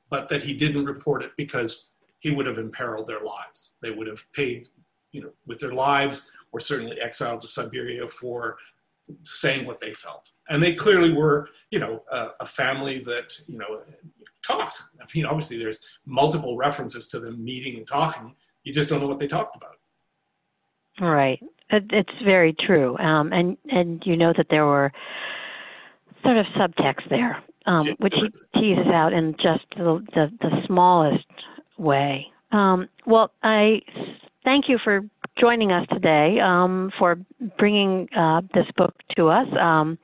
but 0.10 0.27
that 0.30 0.43
he 0.43 0.54
didn't 0.54 0.86
report 0.86 1.23
it 1.23 1.32
because 1.38 1.93
he 2.19 2.32
would 2.32 2.45
have 2.45 2.58
imperiled 2.58 3.08
their 3.08 3.23
lives. 3.23 3.71
They 3.82 3.91
would 3.91 4.08
have 4.08 4.25
paid, 4.34 4.67
you 5.12 5.21
know, 5.21 5.32
with 5.45 5.60
their 5.60 5.73
lives 5.73 6.32
or 6.51 6.60
certainly 6.60 6.99
exiled 6.99 7.41
to 7.41 7.47
Siberia 7.47 8.08
for 8.08 8.58
saying 9.23 9.65
what 9.65 9.80
they 9.80 9.93
felt. 9.93 10.32
And 10.49 10.62
they 10.62 10.73
clearly 10.73 11.13
were, 11.13 11.49
you 11.69 11.80
know, 11.80 12.04
a, 12.12 12.30
a 12.41 12.45
family 12.45 12.99
that, 13.06 13.38
you 13.47 13.58
know, 13.58 13.82
talked. 14.45 14.82
I 15.01 15.06
mean, 15.13 15.25
obviously 15.25 15.58
there's 15.58 15.86
multiple 16.06 16.58
references 16.58 17.08
to 17.10 17.19
them 17.19 17.43
meeting 17.43 17.77
and 17.77 17.88
talking. 17.88 18.36
You 18.63 18.73
just 18.73 18.89
don't 18.89 18.99
know 18.99 19.08
what 19.08 19.19
they 19.19 19.27
talked 19.27 19.56
about. 19.56 19.77
Right. 20.99 21.39
It, 21.69 21.86
it's 21.91 22.23
very 22.23 22.54
true. 22.54 22.97
Um, 22.97 23.32
and 23.32 23.58
and 23.69 24.01
you 24.06 24.17
know 24.17 24.34
that 24.36 24.47
there 24.49 24.65
were 24.65 24.91
sort 26.23 26.38
of 26.38 26.45
subtext 26.58 27.10
there, 27.10 27.41
um, 27.65 27.88
yes, 27.88 27.95
which 27.99 28.13
he 28.13 28.60
teases 28.60 28.88
out 28.93 29.13
in 29.13 29.34
just 29.34 29.65
the 29.77 30.04
the, 30.13 30.32
the 30.41 30.49
smallest 30.67 31.25
way. 31.77 32.27
Um, 32.51 32.89
well, 33.06 33.32
I 33.41 33.82
thank 34.43 34.65
you 34.67 34.77
for 34.84 35.01
joining 35.39 35.71
us 35.71 35.88
today 35.89 36.38
um, 36.43 36.91
for 36.99 37.17
bringing 37.58 38.08
uh, 38.15 38.41
this 38.54 38.65
book 38.75 38.93
to 39.15 39.30
us. 39.30 39.47
Um, 39.60 39.97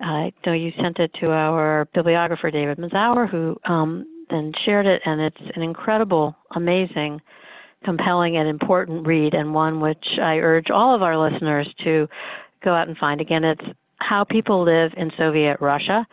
I 0.00 0.32
know 0.44 0.52
you 0.52 0.72
sent 0.82 0.98
it 0.98 1.12
to 1.20 1.30
our 1.30 1.86
bibliographer 1.94 2.50
David 2.50 2.78
Mazower, 2.78 3.30
who 3.30 3.56
um, 3.64 4.04
then 4.30 4.52
shared 4.64 4.86
it, 4.86 5.02
and 5.04 5.20
it's 5.20 5.40
an 5.54 5.62
incredible, 5.62 6.34
amazing 6.56 7.20
compelling 7.84 8.36
and 8.36 8.48
important 8.48 9.06
read, 9.06 9.34
and 9.34 9.54
one 9.54 9.80
which 9.80 10.04
I 10.20 10.36
urge 10.36 10.70
all 10.70 10.94
of 10.94 11.02
our 11.02 11.18
listeners 11.18 11.68
to 11.84 12.08
go 12.64 12.74
out 12.74 12.88
and 12.88 12.96
find. 12.96 13.20
Again, 13.20 13.44
it's 13.44 13.64
How 13.98 14.24
People 14.24 14.64
Live 14.64 14.92
in 14.96 15.10
Soviet 15.18 15.58
Russia, 15.60 16.06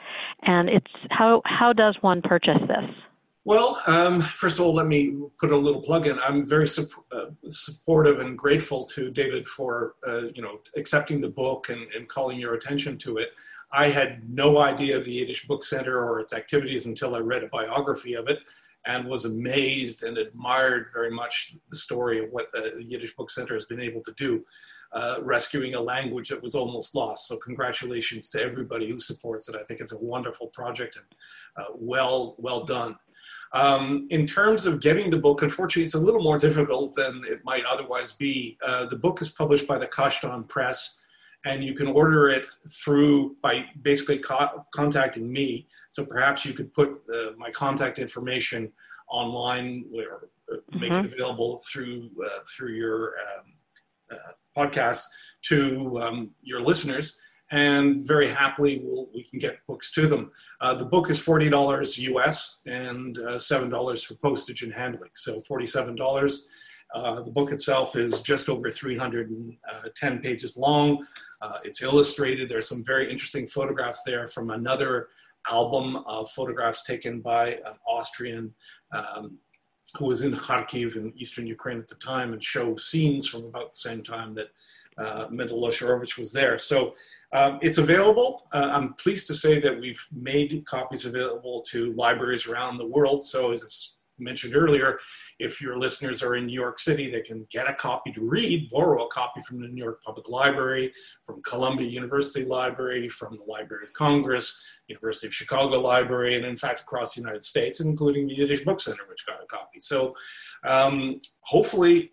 and 0.44 0.70
it's 0.70 0.92
how 1.10 1.42
how 1.46 1.74
does 1.74 1.96
one 2.02 2.22
purchase 2.22 2.62
this? 2.68 2.90
Well, 3.46 3.82
um, 3.88 4.22
first 4.22 4.60
of 4.60 4.66
all, 4.66 4.74
let 4.76 4.86
me 4.86 5.16
put 5.40 5.52
a 5.52 5.58
little 5.58 5.82
plug 5.82 6.06
in. 6.06 6.20
I'm 6.20 6.46
very 6.46 6.68
su- 6.68 6.88
uh, 7.12 7.32
supportive 7.48 8.20
and 8.20 8.38
grateful 8.38 8.84
to 8.86 9.10
David 9.10 9.48
for 9.48 9.96
uh, 10.08 10.28
you 10.36 10.42
know 10.42 10.60
accepting 10.76 11.22
the 11.22 11.30
book 11.30 11.70
and, 11.70 11.82
and 11.96 12.08
calling 12.08 12.40
your 12.40 12.54
attention 12.54 12.98
to 13.00 13.18
it. 13.18 13.30
I 13.72 13.90
had 13.90 14.28
no 14.30 14.58
idea 14.58 14.98
of 14.98 15.06
the 15.06 15.12
Yiddish 15.12 15.48
Book 15.48 15.64
Center 15.64 16.04
or 16.04 16.20
its 16.20 16.34
activities 16.34 16.88
until 16.88 17.16
I 17.16 17.20
read 17.20 17.44
a 17.44 17.48
biography 17.48 18.16
of 18.16 18.28
it 18.28 18.40
and 18.86 19.08
was 19.08 19.26
amazed 19.26 20.04
and 20.04 20.18
admired 20.18 20.88
very 20.94 21.12
much 21.12 21.56
the 21.70 21.78
story 21.78 22.24
of 22.24 22.32
what 22.32 22.52
the 22.52 22.84
Yiddish 22.88 23.16
Book 23.16 23.30
Center 23.30 23.54
has 23.54 23.66
been 23.66 23.82
able 23.82 24.02
to 24.04 24.14
do, 24.14 24.44
uh, 24.94 25.18
rescuing 25.22 25.76
a 25.76 25.82
language 25.82 26.30
that 26.30 26.42
was 26.42 26.56
almost 26.56 26.96
lost. 26.96 27.28
So 27.28 27.38
congratulations 27.38 28.30
to 28.30 28.42
everybody 28.42 28.90
who 28.90 29.00
supports 29.00 29.50
it. 29.50 29.56
I 29.56 29.64
think 29.64 29.82
it's 29.82 29.92
a 29.92 30.00
wonderful 30.00 30.48
project 30.48 30.96
and 30.96 31.06
uh, 31.58 31.72
well 31.76 32.36
well 32.38 32.64
done. 32.64 32.98
Um, 33.52 34.08
in 34.12 34.28
terms 34.28 34.66
of 34.66 34.80
getting 34.80 35.10
the 35.10 35.18
book, 35.18 35.42
unfortunately, 35.42 35.84
it's 35.84 35.96
a 35.96 36.00
little 36.00 36.22
more 36.22 36.38
difficult 36.38 36.96
than 36.96 37.24
it 37.28 37.40
might 37.44 37.66
otherwise 37.66 38.12
be. 38.12 38.58
Uh, 38.66 38.86
the 38.86 38.96
book 38.96 39.22
is 39.22 39.30
published 39.30 39.68
by 39.68 39.78
the 39.78 39.88
Kashtan 39.88 40.48
Press, 40.48 41.02
and 41.46 41.64
you 41.64 41.74
can 41.74 41.88
order 41.88 42.30
it 42.30 42.46
through 42.84 43.38
by 43.42 43.66
basically 43.82 44.20
co- 44.20 44.66
contacting 44.74 45.32
me. 45.32 45.68
So 45.90 46.06
perhaps 46.06 46.46
you 46.46 46.54
could 46.54 46.74
put 46.74 46.90
uh, 47.14 47.32
my 47.38 47.52
contact 47.52 48.00
information 48.00 48.72
online 49.10 49.86
or 49.94 50.30
make 50.72 50.92
mm-hmm. 50.92 51.06
it 51.06 51.14
available 51.14 51.62
through 51.72 52.10
uh, 52.24 52.40
through 52.48 52.74
your 52.74 53.14
um, 53.20 53.54
uh, 54.12 54.32
podcast 54.58 55.04
to 55.44 56.00
um, 56.02 56.32
your 56.42 56.62
listeners. 56.62 57.18
And 57.52 58.06
very 58.06 58.28
happily, 58.28 58.80
we'll, 58.84 59.08
we 59.12 59.24
can 59.24 59.40
get 59.40 59.58
books 59.66 59.92
to 59.94 60.06
them. 60.06 60.32
Uh, 60.62 60.76
the 60.76 60.86
book 60.86 61.10
is 61.10 61.20
forty 61.20 61.50
dollars 61.50 61.98
US 61.98 62.62
and 62.68 63.18
uh, 63.18 63.40
seven 63.40 63.70
dollars 63.70 64.04
for 64.04 64.16
postage 64.16 64.62
and 64.64 64.74
handling. 64.74 65.12
So 65.16 65.42
forty-seven 65.42 65.96
dollars. 65.96 66.48
Uh, 66.94 67.22
the 67.22 67.30
book 67.30 67.52
itself 67.52 67.96
is 67.96 68.22
just 68.24 68.50
over 68.50 68.72
310 68.72 70.20
pages 70.22 70.58
long. 70.58 71.06
Uh, 71.40 71.60
it's 71.64 71.84
illustrated. 71.84 72.50
There 72.50 72.58
are 72.58 72.64
some 72.64 72.84
very 72.84 73.12
interesting 73.12 73.46
photographs 73.46 74.02
there 74.04 74.28
from 74.28 74.50
another 74.50 75.10
album 75.50 75.98
of 76.06 76.32
photographs 76.32 76.84
taken 76.84 77.22
by 77.22 77.50
an 77.50 77.76
Austrian 77.88 78.54
um, 78.92 79.38
who 79.98 80.06
was 80.06 80.22
in 80.22 80.34
Kharkiv 80.34 80.96
in 80.96 81.14
eastern 81.18 81.48
Ukraine 81.48 81.80
at 81.80 81.88
the 81.88 81.96
time 81.96 82.34
and 82.34 82.44
show 82.44 82.76
scenes 82.76 83.28
from 83.28 83.46
about 83.46 83.74
the 83.74 83.80
same 83.80 84.04
time 84.04 84.36
that 84.36 84.48
uh, 84.98 85.28
Mendel 85.30 85.62
Osherowitch 85.62 86.18
was 86.18 86.32
there. 86.32 86.60
So 86.60 86.94
um, 87.34 87.60
it's 87.62 87.78
available. 87.78 88.48
Uh, 88.54 88.70
I'm 88.72 88.94
pleased 88.94 89.28
to 89.28 89.36
say 89.36 89.60
that 89.60 89.80
we've 89.80 90.04
made 90.12 90.64
copies 90.66 91.06
available 91.06 91.64
to 91.70 91.94
libraries 91.94 92.48
around 92.48 92.78
the 92.78 92.88
world. 92.88 93.24
So 93.24 93.52
as 93.52 93.96
mentioned 94.20 94.56
earlier, 94.56 95.00
if 95.40 95.62
your 95.62 95.78
listeners 95.78 96.22
are 96.22 96.36
in 96.36 96.46
New 96.46 96.60
York 96.60 96.80
City, 96.80 97.10
they 97.10 97.22
can 97.22 97.48
get 97.50 97.70
a 97.70 97.74
copy 97.74 98.12
to 98.14 98.22
read, 98.22 98.70
borrow 98.70 99.06
a 99.06 99.10
copy 99.10 99.42
from 99.42 99.62
the 99.62 99.68
New 99.68 99.82
York 99.82 100.04
Public 100.04 100.28
Library, 100.30 100.92
from 101.26 101.42
Columbia 101.44 101.88
University 101.88 102.46
Library, 102.46 103.10
from 103.10 103.38
the 103.38 103.52
Library 103.52 103.86
of 103.86 103.94
Congress, 103.94 104.62
University 104.90 105.28
of 105.28 105.34
Chicago 105.34 105.80
Library, 105.80 106.36
and 106.36 106.46
in 106.46 106.58
fact 106.58 106.82
across 106.82 107.16
the 107.16 107.22
United 107.22 107.44
States, 107.44 107.80
including 107.80 108.28
the 108.28 108.36
Yiddish 108.36 108.64
Book 108.64 108.80
Center, 108.82 109.04
which 109.10 109.26
got 109.26 109.42
a 109.44 109.46
copy. 109.46 109.80
So 109.80 110.16
um, 110.66 111.20
hopefully 111.42 112.12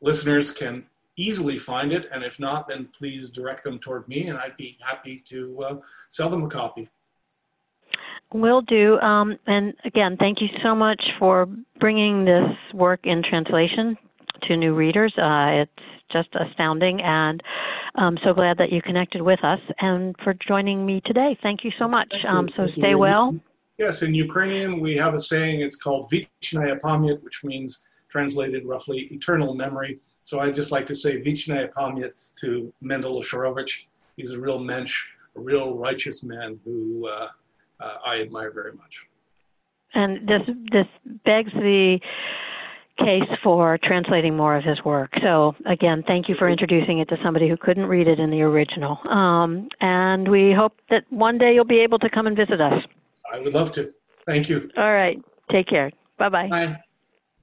listeners 0.00 0.50
can 0.50 0.84
easily 1.16 1.58
find 1.58 1.92
it, 1.92 2.08
and 2.12 2.24
if 2.24 2.40
not, 2.40 2.66
then 2.68 2.88
please 2.96 3.30
direct 3.30 3.62
them 3.64 3.78
toward 3.78 4.08
me, 4.08 4.28
and 4.28 4.38
I'd 4.38 4.56
be 4.56 4.78
happy 4.80 5.22
to 5.26 5.62
uh, 5.62 5.76
sell 6.08 6.30
them 6.30 6.44
a 6.44 6.48
copy. 6.48 6.88
Will 8.32 8.62
do. 8.62 8.98
Um, 9.00 9.36
and 9.46 9.74
again, 9.84 10.16
thank 10.18 10.40
you 10.40 10.48
so 10.62 10.74
much 10.74 11.02
for 11.18 11.48
bringing 11.80 12.24
this 12.24 12.56
work 12.72 13.00
in 13.04 13.22
translation 13.28 13.96
to 14.42 14.56
new 14.56 14.74
readers. 14.74 15.12
Uh, 15.18 15.62
it's 15.62 15.99
just 16.12 16.28
astounding, 16.34 17.00
and 17.00 17.42
I'm 17.96 18.18
so 18.24 18.32
glad 18.32 18.58
that 18.58 18.70
you 18.70 18.82
connected 18.82 19.22
with 19.22 19.42
us 19.44 19.60
and 19.80 20.14
for 20.22 20.34
joining 20.34 20.84
me 20.84 21.00
today. 21.04 21.38
Thank 21.42 21.64
you 21.64 21.70
so 21.78 21.88
much. 21.88 22.12
Um, 22.26 22.48
so 22.48 22.64
Thank 22.64 22.74
stay 22.74 22.90
you. 22.90 22.98
well. 22.98 23.34
Yes, 23.78 24.02
in 24.02 24.12
Ukrainian, 24.14 24.80
we 24.80 24.96
have 24.96 25.14
a 25.14 25.18
saying, 25.18 25.62
it's 25.62 25.76
called 25.76 26.10
Vichnaya 26.10 26.78
Pamyat, 26.80 27.22
which 27.22 27.42
means, 27.44 27.86
translated 28.10 28.66
roughly, 28.66 29.08
eternal 29.10 29.54
memory. 29.54 30.00
So 30.22 30.40
I'd 30.40 30.54
just 30.54 30.70
like 30.70 30.86
to 30.86 30.94
say 30.94 31.22
Vichnaya 31.22 31.72
Pamyat 31.72 32.34
to 32.40 32.72
Mendel 32.82 33.20
Osherowitch. 33.20 33.86
He's 34.16 34.32
a 34.32 34.40
real 34.40 34.58
mensch, 34.58 35.06
a 35.36 35.40
real 35.40 35.76
righteous 35.76 36.22
man 36.22 36.60
who 36.64 37.08
uh, 37.08 37.28
uh, 37.80 37.94
I 38.04 38.20
admire 38.20 38.50
very 38.50 38.72
much. 38.72 39.06
And 39.94 40.28
this 40.28 40.42
this 40.70 40.86
begs 41.24 41.52
the 41.52 41.98
case 43.00 43.28
for 43.42 43.78
translating 43.82 44.36
more 44.36 44.56
of 44.56 44.64
his 44.64 44.82
work. 44.84 45.10
So 45.22 45.54
again, 45.66 46.04
thank 46.06 46.28
you 46.28 46.34
for 46.36 46.48
introducing 46.48 46.98
it 46.98 47.08
to 47.08 47.16
somebody 47.22 47.48
who 47.48 47.56
couldn't 47.56 47.86
read 47.86 48.06
it 48.06 48.18
in 48.18 48.30
the 48.30 48.42
original. 48.42 48.98
Um, 49.08 49.68
and 49.80 50.30
we 50.30 50.52
hope 50.56 50.74
that 50.90 51.04
one 51.10 51.38
day 51.38 51.54
you'll 51.54 51.64
be 51.64 51.80
able 51.80 51.98
to 51.98 52.10
come 52.10 52.26
and 52.26 52.36
visit 52.36 52.60
us. 52.60 52.84
I 53.32 53.40
would 53.40 53.54
love 53.54 53.72
to. 53.72 53.92
Thank 54.26 54.48
you. 54.48 54.70
All 54.76 54.92
right. 54.92 55.20
Take 55.50 55.66
care. 55.68 55.90
Bye 56.18 56.28
bye. 56.28 56.48
Bye. 56.48 56.80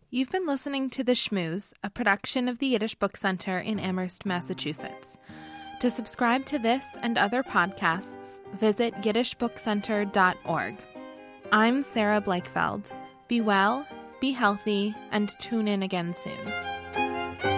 You've 0.10 0.30
been 0.30 0.48
listening 0.48 0.90
to 0.92 1.04
The 1.04 1.12
Shmooze, 1.12 1.74
a 1.84 1.90
production 1.90 2.48
of 2.48 2.60
the 2.60 2.68
Yiddish 2.68 2.96
Book 2.96 3.18
Center 3.18 3.60
in 3.60 3.78
Amherst, 3.78 4.26
Massachusetts. 4.26 5.18
To 5.82 5.90
subscribe 5.90 6.46
to 6.46 6.58
this 6.58 6.96
and 7.02 7.18
other 7.18 7.44
podcasts, 7.44 8.40
visit 8.58 8.94
yiddishbookcenter.org. 8.96 10.76
I'm 11.52 11.84
Sarah 11.84 12.22
Blakefeld. 12.22 12.92
Be 13.28 13.42
well, 13.42 13.86
be 14.20 14.32
healthy, 14.32 14.96
and 15.12 15.30
tune 15.40 15.68
in 15.68 15.84
again 15.84 16.14
soon. 16.14 17.57